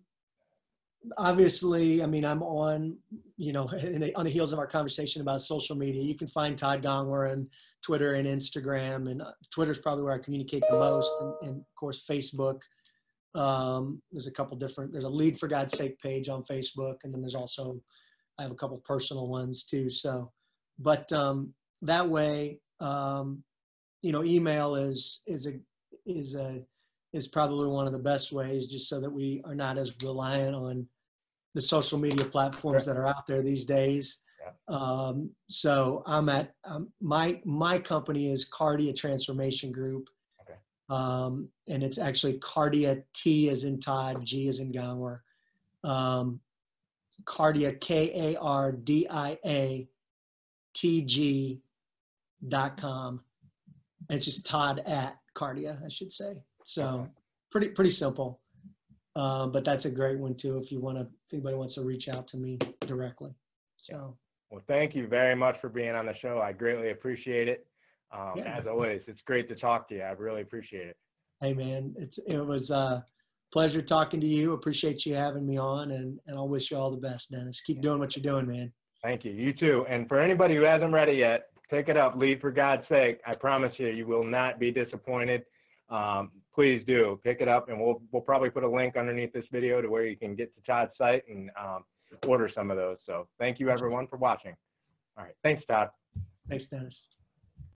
obviously, 1.17 2.04
I 2.04 2.06
mean, 2.06 2.26
I'm 2.26 2.41
on, 2.43 2.98
you 3.38 3.54
know, 3.54 3.67
the, 3.67 4.13
on 4.15 4.26
the 4.26 4.32
heels 4.32 4.54
of 4.54 4.60
our 4.60 4.67
conversation 4.67 5.22
about 5.22 5.41
social 5.41 5.76
media. 5.76 6.02
You 6.02 6.15
can 6.15 6.28
find 6.28 6.58
Todd 6.58 6.84
Gongwer 6.84 7.32
on 7.32 7.48
Twitter 7.82 8.13
and 8.13 8.28
Instagram, 8.28 9.10
and 9.10 9.22
uh, 9.22 9.32
Twitter's 9.52 9.80
probably 9.80 10.04
where 10.04 10.13
I 10.13 10.20
communicate 10.20 10.63
the 10.70 10.78
most, 10.78 11.12
and, 11.22 11.34
and 11.41 11.58
of 11.62 11.76
course, 11.76 12.06
Facebook. 12.10 12.60
Um, 13.36 14.02
there's 14.12 14.28
a 14.28 14.32
couple 14.32 14.58
different. 14.58 14.91
There's 14.91 15.04
a 15.04 15.10
Lead 15.10 15.39
for 15.39 15.48
God's 15.48 15.78
Sake 15.78 16.00
page 16.00 16.30
on 16.30 16.43
Facebook, 16.43 16.98
and 17.04 17.13
then 17.13 17.22
there's 17.22 17.36
also 17.36 17.82
I 18.39 18.43
have 18.43 18.52
a 18.52 18.56
couple 18.56 18.82
personal 18.86 19.28
ones 19.28 19.63
too. 19.63 19.89
So, 19.89 20.32
but 20.80 21.12
um, 21.12 21.54
that 21.82 22.08
way, 22.08 22.60
um, 22.80 23.43
you 24.02 24.12
know, 24.12 24.24
email 24.24 24.76
is 24.76 25.22
is 25.28 25.48
a 25.48 25.54
is 26.06 26.36
a 26.36 26.63
is 27.13 27.28
probably 27.28 27.67
one 27.67 27.88
of 27.88 27.93
the 27.93 28.00
best 28.00 28.32
ways 28.32 28.67
just 28.67 28.89
so 28.89 29.00
that 29.00 29.10
we 29.10 29.41
are 29.46 29.56
not 29.56 29.78
as 29.78 29.93
reliant 30.04 30.56
on 30.56 30.88
the 31.58 31.62
social 31.62 31.98
media 31.98 32.24
platforms 32.24 32.86
that 32.86 32.96
are 32.96 33.08
out 33.08 33.26
there 33.26 33.41
these 33.41 33.65
days. 33.65 34.17
Um, 34.67 35.32
so 35.48 36.04
I'm 36.06 36.30
at 36.30 36.54
um, 36.65 36.89
my 37.02 37.41
my 37.46 37.80
company 37.80 38.32
is 38.32 38.48
Kardia 38.48 38.96
Transformation 38.96 39.72
Group, 39.72 40.08
Okay. 40.41 40.60
um, 40.89 41.50
and 41.67 41.82
it's 41.82 41.98
actually 41.98 42.38
Kardia 42.39 43.04
T 43.13 43.50
as 43.50 43.63
in 43.63 43.80
Todd, 43.80 44.24
G 44.24 44.48
as 44.48 44.60
in 44.60 44.72
Gower, 44.72 45.24
um, 45.84 46.39
Kardia 47.24 47.80
K 47.82 48.12
A 48.13 48.39
R 48.39 48.72
D 48.72 49.08
I 49.10 49.39
A 49.43 49.89
T 50.76 51.02
G 51.02 51.62
dot 52.48 52.78
com. 52.78 53.22
And 54.10 54.17
it's 54.17 54.26
just 54.26 54.46
Todd 54.46 54.84
at 54.86 55.17
Kardia, 55.34 55.84
I 55.84 55.88
should 55.88 56.12
say. 56.12 56.43
So 56.65 56.84
Okay. 56.86 57.10
pretty 57.50 57.70
pretty 57.70 57.89
simple. 57.89 58.41
Uh, 59.17 59.47
but 59.47 59.65
that's 59.65 59.86
a 59.86 59.89
great 59.89 60.19
one 60.19 60.36
too 60.36 60.60
if 60.60 60.71
you 60.71 60.80
want 60.80 60.95
to 60.97 61.01
if 61.03 61.34
anybody 61.34 61.56
wants 61.56 61.73
to 61.73 61.82
reach 61.82 62.08
out 62.08 62.27
to 62.27 62.38
me 62.38 62.58
directly. 62.82 63.34
So 63.77 64.15
Well, 64.51 64.62
thank 64.67 64.95
you 64.95 65.08
very 65.08 65.36
much 65.36 65.60
for 65.60 65.69
being 65.69 65.95
on 65.95 66.06
the 66.06 66.15
show. 66.21 66.39
I 66.39 66.51
greatly 66.53 66.91
appreciate 66.91 67.47
it. 67.47 67.65
Um, 68.12 68.34
Yeah. 68.36 68.58
As 68.58 68.67
always, 68.67 69.01
it's 69.08 69.21
great 69.25 69.49
to 69.49 69.56
talk 69.56 69.89
to 69.89 69.95
you. 69.95 70.01
I 70.01 70.12
really 70.12 70.41
appreciate 70.41 70.88
it. 70.88 70.97
hey 71.41 71.53
man, 71.53 71.95
it's 71.97 72.19
it 72.19 72.39
was 72.39 72.69
a 72.69 73.03
pleasure 73.51 73.82
talking 73.82 74.21
to 74.21 74.27
you. 74.27 74.53
Appreciate 74.53 75.06
you 75.06 75.15
having 75.15 75.47
me 75.47 75.58
on 75.58 75.91
and, 75.91 76.19
and 76.27 76.38
I'll 76.38 76.49
wish 76.49 76.69
you 76.69 76.77
all 76.77 76.91
the 76.91 76.97
best, 77.10 77.32
Dennis. 77.32 77.62
Keep 77.62 77.82
doing 77.82 77.99
what 77.99 78.15
you're 78.15 78.30
doing, 78.32 78.47
man. 78.47 78.71
Thank 79.03 79.25
you. 79.25 79.32
You 79.32 79.51
too. 79.53 79.86
And 79.89 80.08
for 80.08 80.19
anybody 80.19 80.56
who 80.56 80.62
hasn't 80.63 80.93
read 80.93 81.10
it 81.10 81.17
yet, 81.17 81.47
pick 81.71 81.88
it 81.88 81.97
up. 81.97 82.15
Lead 82.15 82.39
for 82.39 82.51
God's 82.51 82.84
sake. 82.88 83.19
I 83.25 83.34
promise 83.36 83.73
you, 83.77 83.88
you 83.88 84.06
will 84.06 84.23
not 84.23 84.60
be 84.60 84.71
disappointed. 84.71 85.43
Um, 85.89 86.32
please 86.54 86.84
do 86.86 87.19
pick 87.23 87.39
it 87.39 87.47
up, 87.47 87.69
and 87.69 87.80
we'll 87.80 88.02
we'll 88.12 88.21
probably 88.21 88.50
put 88.50 88.63
a 88.63 88.69
link 88.69 88.97
underneath 88.97 89.34
this 89.34 89.45
video 89.52 89.82
to 89.82 89.89
where 89.89 90.06
you 90.06 90.17
can 90.17 90.36
get 90.36 90.54
to 90.56 90.62
Todd's 90.62 90.97
site 90.97 91.23
and 91.30 91.50
um, 91.60 91.84
order 92.26 92.50
some 92.50 92.71
of 92.71 92.78
those. 92.78 92.97
So 93.06 93.28
thank 93.39 93.60
you 93.60 93.69
everyone 93.69 94.08
for 94.08 94.17
watching. 94.17 94.56
All 95.17 95.23
right. 95.23 95.34
Thanks, 95.43 95.65
Todd. 95.65 95.89
Thanks, 96.50 96.67
Dennis. 96.67 97.08